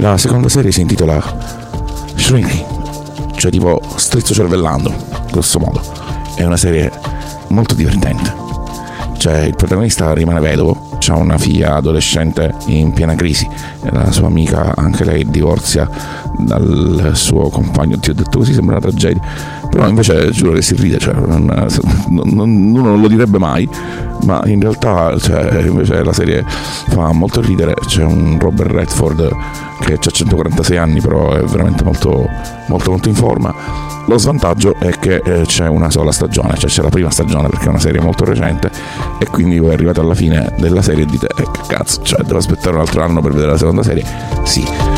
La 0.00 0.16
seconda 0.16 0.48
serie 0.48 0.72
si 0.72 0.80
intitola 0.80 1.22
Shrinking, 2.14 3.34
cioè 3.34 3.50
tipo 3.50 3.82
strizzo 3.96 4.32
cervellando, 4.32 4.90
grosso 5.30 5.58
modo. 5.58 5.78
È 6.34 6.42
una 6.42 6.56
serie 6.56 6.90
molto 7.48 7.74
divertente. 7.74 8.34
Cioè 9.18 9.40
il 9.40 9.54
protagonista 9.54 10.14
rimane 10.14 10.40
vedovo, 10.40 10.88
ha 11.06 11.16
una 11.16 11.36
figlia 11.36 11.74
adolescente 11.74 12.54
in 12.68 12.92
piena 12.94 13.14
crisi 13.14 13.46
la 13.90 14.10
sua 14.10 14.28
amica, 14.28 14.72
anche 14.74 15.04
lei, 15.04 15.28
divorzia 15.28 15.86
dal 16.38 17.10
suo 17.12 17.50
compagno. 17.50 17.98
Ti 17.98 18.08
ho 18.08 18.14
detto 18.14 18.38
così, 18.38 18.54
sembra 18.54 18.78
una 18.78 18.88
tragedia. 18.88 19.20
Però 19.70 19.88
invece 19.88 20.30
giuro 20.30 20.52
che 20.52 20.62
si 20.62 20.74
ride, 20.74 20.98
cioè, 20.98 21.14
non, 21.14 21.44
non- 22.08 22.48
uno 22.70 22.88
non 22.88 23.00
lo 23.00 23.08
direbbe 23.08 23.38
mai, 23.38 23.68
ma 24.24 24.42
in 24.46 24.60
realtà 24.60 25.16
cioè, 25.18 25.62
invece 25.62 26.02
la 26.02 26.12
serie 26.12 26.44
fa 26.88 27.12
molto 27.12 27.40
ridere. 27.40 27.74
C'è 27.86 28.02
un 28.02 28.36
Robert 28.38 28.70
Redford 28.70 29.36
che 29.80 29.94
ha 29.94 30.10
146 30.10 30.76
anni, 30.76 31.00
però 31.00 31.32
è 31.32 31.42
veramente 31.44 31.84
molto, 31.84 32.28
molto, 32.66 32.90
molto 32.90 33.08
in 33.08 33.14
forma. 33.14 33.54
Lo 34.06 34.18
svantaggio 34.18 34.74
è 34.78 34.98
che 34.98 35.22
eh, 35.24 35.42
c'è 35.46 35.68
una 35.68 35.90
sola 35.90 36.10
stagione, 36.10 36.54
cioè 36.56 36.68
c'è 36.68 36.82
la 36.82 36.88
prima 36.88 37.10
stagione 37.10 37.48
perché 37.48 37.66
è 37.66 37.68
una 37.68 37.78
serie 37.78 38.00
molto 38.00 38.24
recente 38.24 38.70
e 39.18 39.26
quindi 39.26 39.58
voi 39.58 39.72
arrivate 39.72 40.00
alla 40.00 40.14
fine 40.14 40.52
della 40.58 40.82
serie 40.82 41.04
e 41.04 41.06
dite 41.06 41.28
eh, 41.28 41.44
che 41.50 41.60
cazzo, 41.68 42.02
cioè 42.02 42.22
devo 42.22 42.38
aspettare 42.38 42.74
un 42.74 42.80
altro 42.80 43.02
anno 43.02 43.20
per 43.20 43.32
vedere 43.32 43.52
la 43.52 43.58
seconda 43.58 43.82
serie? 43.82 44.04
Sì. 44.44 44.89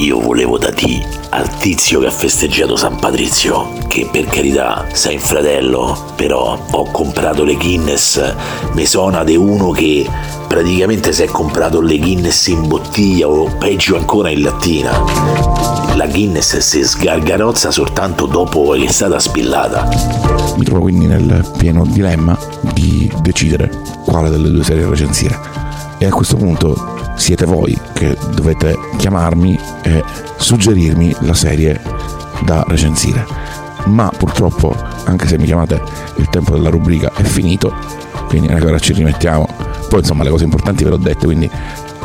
Io 0.00 0.18
volevo 0.18 0.56
da 0.56 0.72
te 0.72 1.06
al 1.28 1.58
tizio 1.58 2.00
che 2.00 2.06
ha 2.06 2.10
festeggiato 2.10 2.74
San 2.74 2.98
Patrizio, 2.98 3.74
che 3.86 4.08
per 4.10 4.24
carità 4.24 4.86
sei 4.92 5.16
un 5.16 5.20
fratello, 5.20 6.12
però 6.16 6.58
ho 6.70 6.90
comprato 6.90 7.44
le 7.44 7.54
Guinness, 7.56 8.34
mi 8.72 8.86
suona 8.86 9.24
di 9.24 9.36
uno 9.36 9.72
che 9.72 10.08
praticamente 10.48 11.12
si 11.12 11.24
è 11.24 11.26
comprato 11.26 11.82
le 11.82 11.98
Guinness 11.98 12.46
in 12.46 12.66
bottiglia 12.66 13.28
o 13.28 13.54
peggio 13.58 13.98
ancora 13.98 14.30
in 14.30 14.40
lattina. 14.40 14.90
La 15.94 16.06
Guinness 16.06 16.56
si 16.56 16.82
sgargarozza 16.82 17.70
soltanto 17.70 18.24
dopo 18.24 18.70
che 18.70 18.86
è 18.86 18.90
stata 18.90 19.18
spillata. 19.18 19.86
Mi 20.56 20.64
trovo 20.64 20.80
quindi 20.80 21.08
nel 21.08 21.46
pieno 21.58 21.84
dilemma 21.84 22.38
di 22.72 23.12
decidere 23.20 23.70
quale 24.06 24.30
delle 24.30 24.48
due 24.48 24.64
serie 24.64 24.88
recensire. 24.88 25.59
E 26.02 26.06
a 26.06 26.10
questo 26.10 26.36
punto 26.36 27.12
siete 27.16 27.44
voi 27.44 27.78
che 27.92 28.16
dovete 28.34 28.74
chiamarmi 28.96 29.60
e 29.82 30.02
suggerirmi 30.36 31.14
la 31.20 31.34
serie 31.34 31.78
da 32.42 32.64
recensire. 32.66 33.22
Ma 33.84 34.10
purtroppo, 34.16 34.74
anche 35.04 35.28
se 35.28 35.36
mi 35.36 35.44
chiamate, 35.44 35.78
il 36.16 36.30
tempo 36.30 36.52
della 36.56 36.70
rubrica 36.70 37.12
è 37.14 37.22
finito, 37.22 37.74
quindi 38.28 38.50
ancora 38.50 38.78
ci 38.78 38.94
rimettiamo. 38.94 39.46
Poi 39.90 39.98
insomma 39.98 40.24
le 40.24 40.30
cose 40.30 40.44
importanti 40.44 40.84
ve 40.84 40.88
le 40.88 40.96
ho 40.96 40.98
dette, 40.98 41.26
quindi 41.26 41.50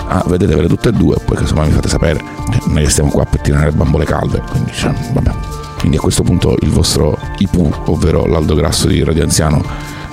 ah, 0.08 0.24
vedetevele 0.28 0.68
tutte 0.68 0.90
e 0.90 0.92
due, 0.92 1.16
poi 1.24 1.38
insomma 1.40 1.64
mi 1.64 1.72
fate 1.72 1.88
sapere. 1.88 2.22
È 2.52 2.74
che 2.74 2.90
stiamo 2.90 3.10
qua 3.10 3.24
per 3.24 3.40
tirare 3.40 3.72
bambole 3.72 4.04
calde, 4.04 4.42
quindi 4.52 4.74
cioè, 4.74 4.94
vabbè. 5.14 5.32
Quindi 5.80 5.96
a 5.96 6.02
questo 6.02 6.24
punto 6.24 6.58
il 6.60 6.70
vostro 6.70 7.18
IPU, 7.38 7.72
ovvero 7.86 8.26
l'Aldo 8.26 8.56
Grasso 8.56 8.88
di 8.88 9.02
Radio 9.06 9.24
Anziano, 9.24 9.64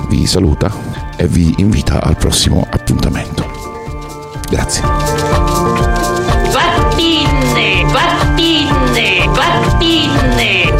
vi 0.09 0.25
saluta 0.25 0.71
e 1.17 1.27
vi 1.27 1.53
invita 1.59 2.01
al 2.01 2.17
prossimo 2.17 2.65
appuntamento. 2.71 3.42
Grazie. 4.53 4.83
Vattine, 6.53 7.85
vattine, 7.91 9.27
vattine. 9.29 10.75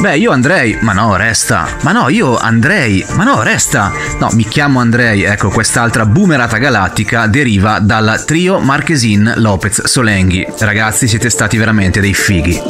Beh, 0.00 0.16
io 0.16 0.30
andrei, 0.30 0.78
ma 0.80 0.92
no, 0.92 1.16
resta. 1.16 1.66
Ma 1.82 1.90
no, 1.90 2.08
io 2.08 2.36
andrei, 2.36 3.04
ma 3.14 3.24
no, 3.24 3.42
resta. 3.42 3.90
No, 4.20 4.28
mi 4.32 4.46
chiamo 4.46 4.78
Andrei, 4.78 5.24
ecco, 5.24 5.50
quest'altra 5.50 6.06
boomerata 6.06 6.58
galattica 6.58 7.26
deriva 7.26 7.80
dal 7.80 8.22
trio 8.24 8.60
Marchesin 8.60 9.34
Lopez 9.38 9.86
Solenghi. 9.86 10.46
Ragazzi, 10.58 11.08
siete 11.08 11.30
stati 11.30 11.56
veramente 11.56 12.00
dei 12.00 12.14
fighi. 12.14 12.62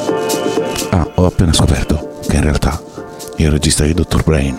Ah, 0.91 1.07
ho 1.17 1.27
appena 1.27 1.53
scoperto 1.53 2.19
che 2.27 2.37
in 2.37 2.43
realtà 2.43 2.83
il 3.37 3.51
regista 3.51 3.85
di 3.85 3.93
Dr. 3.93 4.23
Brain 4.25 4.57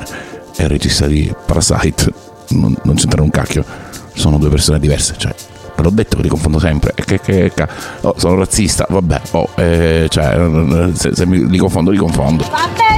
e 0.55 0.63
il 0.63 0.69
regista 0.69 1.07
di 1.07 1.33
Parasite 1.45 2.13
non, 2.49 2.77
non 2.83 2.95
c'entrano 2.95 3.23
un 3.23 3.31
cacchio, 3.31 3.65
sono 4.13 4.37
due 4.37 4.49
persone 4.49 4.79
diverse, 4.79 5.15
cioè 5.17 5.33
ve 5.75 5.83
l'ho 5.83 5.89
detto 5.89 6.15
che 6.15 6.21
li 6.23 6.29
confondo 6.29 6.59
sempre 6.59 6.93
e 6.95 7.03
che, 7.03 7.19
che, 7.19 7.51
che 7.53 7.67
oh, 8.01 8.13
sono 8.17 8.35
razzista, 8.35 8.85
vabbè, 8.89 9.21
oh, 9.31 9.49
eh, 9.55 10.07
cioè, 10.09 10.91
se, 10.93 11.15
se 11.15 11.25
mi, 11.25 11.47
li 11.49 11.57
confondo, 11.57 11.91
li 11.91 11.97
confondo. 11.97 12.45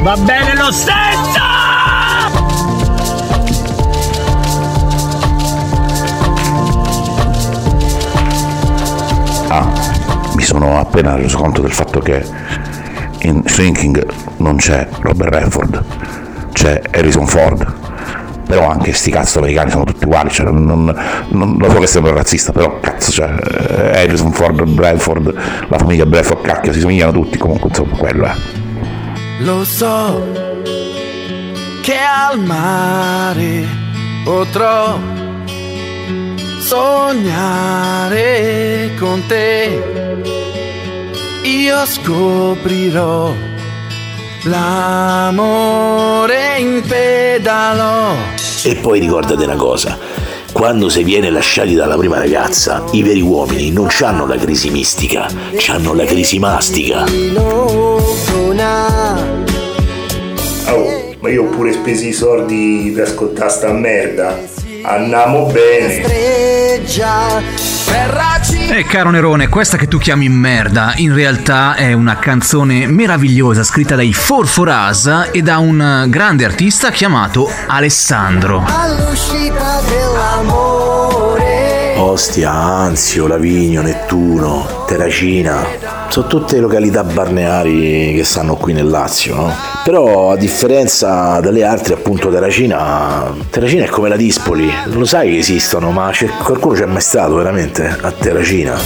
Va 0.02 0.18
bene 0.18 0.56
lo 0.56 0.72
stesso! 0.72 1.42
Ah, 9.56 9.72
mi 10.36 10.42
sono 10.44 10.80
appena 10.80 11.16
reso 11.16 11.38
conto 11.38 11.62
del 11.62 11.72
fatto 11.72 12.00
che 12.00 12.26
in 13.20 13.44
Shrinking 13.46 14.06
non 14.38 14.58
c'è 14.58 14.88
Robert 15.02 15.34
Redford, 15.34 15.84
c'è 16.54 16.82
Harrison 16.92 17.28
Ford. 17.28 17.93
Però 18.46 18.68
anche 18.70 18.92
sti 18.94 19.10
cazzo 19.12 19.40
americani 19.40 19.72
sono 19.72 19.84
tutti 19.86 20.06
uguali, 20.06 20.30
cioè 20.30 20.46
non, 20.52 20.94
non- 21.30 21.56
lo 21.58 21.70
so 21.70 21.80
che 21.80 21.88
sembra 21.88 22.14
razzista, 22.14 22.52
però 22.52 22.80
cazzo, 22.80 23.12
cioè 23.12 23.30
eh, 23.30 24.02
Harrison 24.02 24.32
Ford, 24.32 24.62
Bradford, 24.64 25.34
la 25.70 25.78
famiglia 25.78 26.06
Bradford, 26.06 26.42
cacchio, 26.42 26.74
si 26.74 26.80
somigliano 26.82 27.12
tutti, 27.12 27.38
comunque 27.38 27.70
insomma 27.70 27.96
quello 27.98 28.26
è. 28.26 28.34
Lo 29.40 29.64
so 29.64 30.22
che 31.82 31.98
al 31.98 32.40
mare 32.40 33.66
potrò 34.24 34.98
sognare 37.64 38.92
con 39.00 39.22
te. 39.28 39.82
Io 41.44 41.86
scoprirò 41.86 43.34
l'amore 44.44 46.36
in 46.60 46.82
pedalo. 46.88 48.33
E 48.66 48.76
poi 48.76 49.02
ricordate 49.02 49.44
una 49.44 49.58
cosa, 49.58 49.98
quando 50.54 50.88
si 50.88 51.04
viene 51.04 51.30
lasciati 51.30 51.74
dalla 51.74 51.98
prima 51.98 52.18
ragazza, 52.18 52.86
i 52.92 53.04
veri 53.04 53.20
uomini 53.20 53.72
non 53.72 53.90
hanno 54.00 54.26
la 54.26 54.38
crisi 54.38 54.70
mistica, 54.70 55.28
hanno 55.68 55.94
la 55.94 56.06
crisi 56.06 56.40
mastica. 56.40 57.04
Oh, 60.70 61.14
ma 61.20 61.30
io 61.30 61.44
ho 61.44 61.48
pure 61.48 61.74
speso 61.74 62.06
i 62.06 62.14
soldi 62.14 62.94
per 62.96 63.04
ascoltare 63.04 63.50
sta 63.50 63.74
merda. 63.74 64.40
Andiamo 64.84 65.48
bene. 65.48 66.02
E 68.70 68.86
caro 68.86 69.12
Nerone, 69.12 69.50
questa 69.50 69.78
che 69.78 69.88
tu 69.88 69.98
chiami 69.98 70.30
merda, 70.30 70.94
in 70.96 71.14
realtà 71.14 71.76
è 71.76 71.94
una 71.94 72.18
canzone 72.18 72.88
meravigliosa 72.88 73.64
scritta 73.64 73.96
dai 73.96 74.14
Forforasa 74.14 75.30
e 75.30 75.42
da 75.42 75.60
un 75.60 76.06
grande 76.08 76.44
artista 76.44 76.90
chiamato 76.90 77.48
Alessandro. 77.68 78.64
All'uscita 78.66 79.82
dell'amore. 79.88 80.63
Ostia, 82.14 82.52
Anzio, 82.52 83.26
Lavigno, 83.26 83.82
Nettuno, 83.82 84.84
Terracina, 84.86 85.66
sono 86.10 86.28
tutte 86.28 86.60
località 86.60 87.04
balneari 87.04 88.14
che 88.16 88.24
stanno 88.24 88.56
qui 88.56 88.72
nel 88.72 88.88
Lazio, 88.88 89.34
no? 89.34 89.52
Però 89.84 90.30
a 90.30 90.36
differenza 90.36 91.40
dalle 91.40 91.64
altre, 91.64 91.96
appunto 91.96 92.30
Terracina, 92.30 93.34
Terracina 93.50 93.86
è 93.86 93.88
come 93.88 94.10
la 94.10 94.16
Dispoli, 94.16 94.72
lo 94.86 95.06
sai 95.06 95.32
che 95.32 95.40
esistono, 95.40 95.90
ma 95.90 96.12
c'è, 96.12 96.28
qualcuno 96.28 96.76
c'è 96.76 96.86
mai 96.86 97.02
stato 97.02 97.34
veramente 97.34 97.98
a 98.00 98.12
Terracina? 98.12 98.80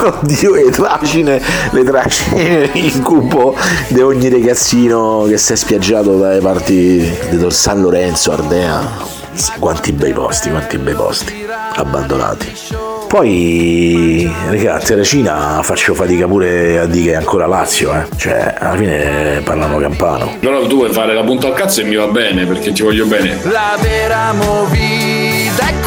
Oddio, 0.04 0.54
le 0.54 0.70
tracine, 0.70 1.42
le 1.70 1.84
tracine 1.84 2.70
in 2.74 3.02
cubo 3.02 3.56
di 3.88 4.00
ogni 4.00 4.28
ragazzino 4.28 5.24
che 5.28 5.38
si 5.38 5.52
è 5.52 5.56
spiaggiato 5.56 6.18
dalle 6.18 6.40
parti 6.40 7.10
di 7.30 7.46
San 7.48 7.80
Lorenzo, 7.80 8.32
Ardea. 8.32 9.10
Quanti 9.58 9.92
bei 9.92 10.12
posti, 10.12 10.50
quanti 10.50 10.76
bei 10.78 10.94
posti 10.94 11.46
abbandonati. 11.74 12.52
Poi, 13.08 14.30
ragazzi, 14.48 14.66
a 14.66 14.78
Terracina 14.78 15.60
faccio 15.62 15.94
fatica 15.94 16.26
pure 16.26 16.78
a 16.78 16.86
dire 16.86 17.04
che 17.04 17.12
è 17.12 17.16
ancora 17.16 17.46
Lazio, 17.46 17.92
eh. 17.92 18.06
Cioè, 18.16 18.54
alla 18.58 18.76
fine 18.76 19.40
parlano 19.44 19.78
campano. 19.78 20.36
Però 20.38 20.66
tu 20.66 20.76
vuoi 20.76 20.92
fare 20.92 21.14
la 21.14 21.22
punta 21.22 21.46
al 21.46 21.54
cazzo 21.54 21.80
e 21.80 21.84
mi 21.84 21.96
va 21.96 22.06
bene 22.06 22.46
perché 22.46 22.72
ti 22.72 22.82
voglio 22.82 23.06
bene. 23.06 23.38
La 23.44 23.76
vera 23.80 24.32
movida 24.32 25.11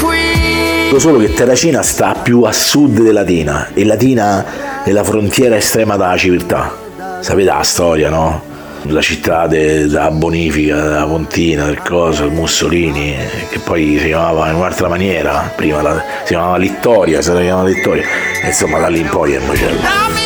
qui. 0.06 1.00
Solo 1.00 1.20
che 1.20 1.34
Terracina 1.34 1.82
sta 1.82 2.14
più 2.22 2.44
a 2.44 2.52
sud 2.52 3.02
di 3.02 3.12
Latina 3.12 3.70
e 3.74 3.84
Latina 3.86 4.84
è 4.84 4.92
la 4.92 5.04
frontiera 5.04 5.56
estrema 5.58 5.98
della 5.98 6.16
civiltà. 6.18 6.72
Sapete 7.20 7.46
la 7.48 7.64
storia, 7.64 8.10
no? 8.10 8.54
La 8.88 9.02
città 9.02 9.48
de- 9.48 9.88
della 9.88 10.12
bonifica, 10.12 10.80
della 10.80 11.06
Pontina, 11.06 11.66
del 11.66 11.82
coso, 11.82 12.26
il 12.26 12.32
Mussolini, 12.32 13.16
che 13.50 13.58
poi 13.60 13.98
si 14.00 14.06
chiamava 14.06 14.48
in 14.50 14.56
un'altra 14.56 14.88
maniera, 14.88 15.52
prima 15.56 15.82
la- 15.82 16.04
si 16.24 16.28
chiamava 16.34 16.58
Littoria, 16.58 17.20
si 17.22 17.32
chiamava 17.32 17.68
Littoria, 17.68 18.06
insomma 18.46 18.78
da 18.80 18.88
lì 18.88 19.00
in 19.00 19.10
poi 19.10 19.34
è 19.34 19.38
un 19.40 19.46
macello. 19.48 20.25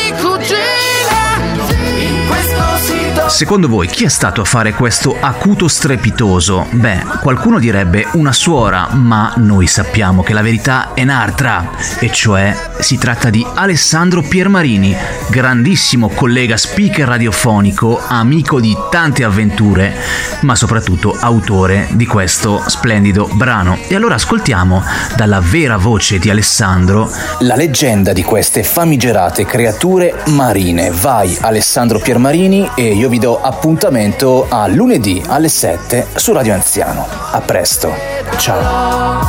Secondo 3.30 3.68
voi 3.68 3.86
chi 3.86 4.04
è 4.04 4.08
stato 4.08 4.40
a 4.40 4.44
fare 4.44 4.74
questo 4.74 5.16
acuto 5.18 5.68
strepitoso? 5.68 6.66
Beh, 6.72 7.04
qualcuno 7.22 7.58
direbbe 7.58 8.06
una 8.14 8.32
suora, 8.32 8.88
ma 8.90 9.32
noi 9.36 9.66
sappiamo 9.66 10.22
che 10.22 10.34
la 10.34 10.42
verità 10.42 10.92
è 10.94 11.02
un'altra, 11.02 11.70
e 12.00 12.10
cioè 12.10 12.54
si 12.80 12.98
tratta 12.98 13.30
di 13.30 13.46
Alessandro 13.54 14.20
Piermarini, 14.20 14.94
grandissimo 15.28 16.08
collega 16.08 16.56
speaker 16.56 17.06
radiofonico, 17.06 18.02
amico 18.06 18.60
di 18.60 18.76
tante 18.90 19.24
avventure, 19.24 19.94
ma 20.40 20.54
soprattutto 20.54 21.16
autore 21.18 21.86
di 21.92 22.06
questo 22.06 22.62
splendido 22.66 23.30
brano. 23.32 23.78
E 23.86 23.94
allora 23.94 24.16
ascoltiamo 24.16 24.82
dalla 25.16 25.40
vera 25.40 25.76
voce 25.78 26.18
di 26.18 26.28
Alessandro 26.28 27.10
La 27.38 27.54
leggenda 27.54 28.12
di 28.12 28.24
queste 28.24 28.64
famigerate 28.64 29.46
creature 29.46 30.24
marine. 30.26 30.90
Vai 30.90 31.38
Alessandro 31.40 32.00
Piermarini 32.00 32.70
e 32.74 32.92
io 32.92 33.08
vi 33.08 33.18
do 33.20 33.38
appuntamento 33.38 34.46
a 34.48 34.66
lunedì 34.66 35.22
alle 35.26 35.50
7 35.50 36.06
su 36.16 36.32
Radio 36.32 36.54
Anziano. 36.54 37.06
A 37.32 37.40
presto. 37.42 37.92
Ciao. 38.38 39.20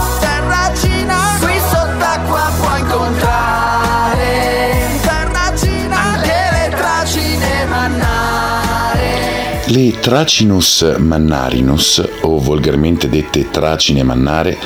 Le 9.65 9.99
Tracinus 9.99 10.95
mannarinus, 10.97 12.09
o 12.21 12.39
volgarmente 12.39 13.09
dette 13.09 13.49
tracine 13.49 14.03
mannare, 14.03 14.57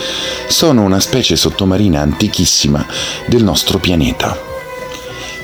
sono 0.48 0.84
una 0.84 1.00
specie 1.00 1.36
sottomarina 1.36 2.02
antichissima 2.02 2.86
del 3.26 3.44
nostro 3.44 3.80
pianeta. 3.80 4.55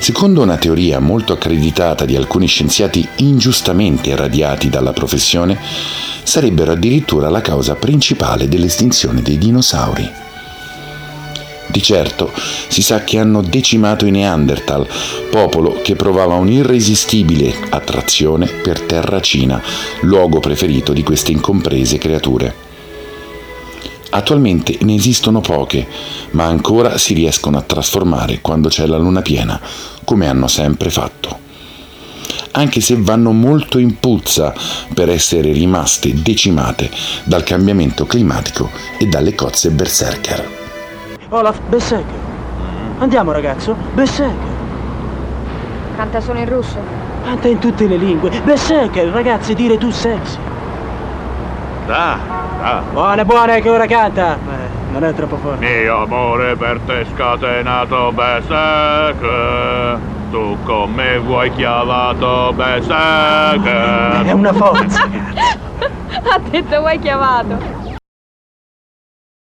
Secondo 0.02 0.42
una 0.42 0.56
teoria 0.56 0.98
molto 0.98 1.32
accreditata 1.32 2.04
di 2.04 2.16
alcuni 2.16 2.48
scienziati 2.48 3.06
ingiustamente 3.18 4.08
irradiati 4.08 4.68
dalla 4.68 4.92
professione, 4.92 5.56
sarebbero 6.24 6.72
addirittura 6.72 7.28
la 7.28 7.40
causa 7.40 7.76
principale 7.76 8.48
dell'estinzione 8.48 9.22
dei 9.22 9.38
dinosauri. 9.38 10.10
Di 11.68 11.80
certo 11.80 12.32
si 12.66 12.82
sa 12.82 13.04
che 13.04 13.20
hanno 13.20 13.42
decimato 13.42 14.04
i 14.04 14.10
Neanderthal, 14.10 14.88
popolo 15.30 15.80
che 15.82 15.94
provava 15.94 16.34
un'irresistibile 16.34 17.54
attrazione 17.70 18.46
per 18.46 18.80
Terracina, 18.80 19.62
luogo 20.00 20.40
preferito 20.40 20.92
di 20.92 21.04
queste 21.04 21.30
incomprese 21.30 21.98
creature. 21.98 22.71
Attualmente 24.14 24.76
ne 24.82 24.94
esistono 24.94 25.40
poche, 25.40 25.86
ma 26.32 26.44
ancora 26.44 26.98
si 26.98 27.14
riescono 27.14 27.56
a 27.56 27.62
trasformare 27.62 28.40
quando 28.42 28.68
c'è 28.68 28.84
la 28.84 28.98
luna 28.98 29.22
piena, 29.22 29.58
come 30.04 30.28
hanno 30.28 30.48
sempre 30.48 30.90
fatto. 30.90 31.38
Anche 32.50 32.82
se 32.82 32.96
vanno 32.98 33.32
molto 33.32 33.78
in 33.78 33.98
puzza 33.98 34.52
per 34.92 35.08
essere 35.08 35.52
rimaste 35.52 36.12
decimate 36.12 36.90
dal 37.24 37.42
cambiamento 37.42 38.04
climatico 38.04 38.68
e 38.98 39.06
dalle 39.06 39.34
cozze 39.34 39.70
berserker. 39.70 40.46
Olaf, 41.30 41.58
Besseker. 41.70 42.20
Andiamo 42.98 43.32
ragazzo, 43.32 43.74
Besseker. 43.94 44.50
Canta 45.96 46.20
solo 46.20 46.38
in 46.38 46.48
russo? 46.50 46.76
Canta 47.24 47.48
in 47.48 47.58
tutte 47.58 47.86
le 47.86 47.96
lingue. 47.96 48.30
Besseker, 48.44 49.08
ragazzi, 49.08 49.54
dire 49.54 49.78
tu 49.78 49.90
sexy. 49.90 50.36
Da, 51.86 52.18
da. 52.60 52.82
Buone, 52.92 53.24
buone, 53.24 53.60
che 53.60 53.68
ora 53.68 53.86
canta. 53.86 54.36
Beh, 54.36 54.92
non 54.92 55.04
è 55.04 55.12
troppo 55.14 55.36
forte. 55.36 55.64
Mio 55.64 56.02
amore 56.02 56.54
per 56.56 56.78
te 56.86 57.06
scatenato 57.12 58.12
Berserk 58.12 59.20
Tu 60.30 60.56
con 60.64 60.92
me 60.92 61.18
vuoi 61.18 61.50
chiavato 61.52 62.52
Berserk 62.54 63.64
È 64.24 64.32
una 64.32 64.52
forza. 64.52 65.02
ha 66.30 66.38
detto 66.50 66.80
vuoi 66.80 66.98
chiamato? 66.98 67.81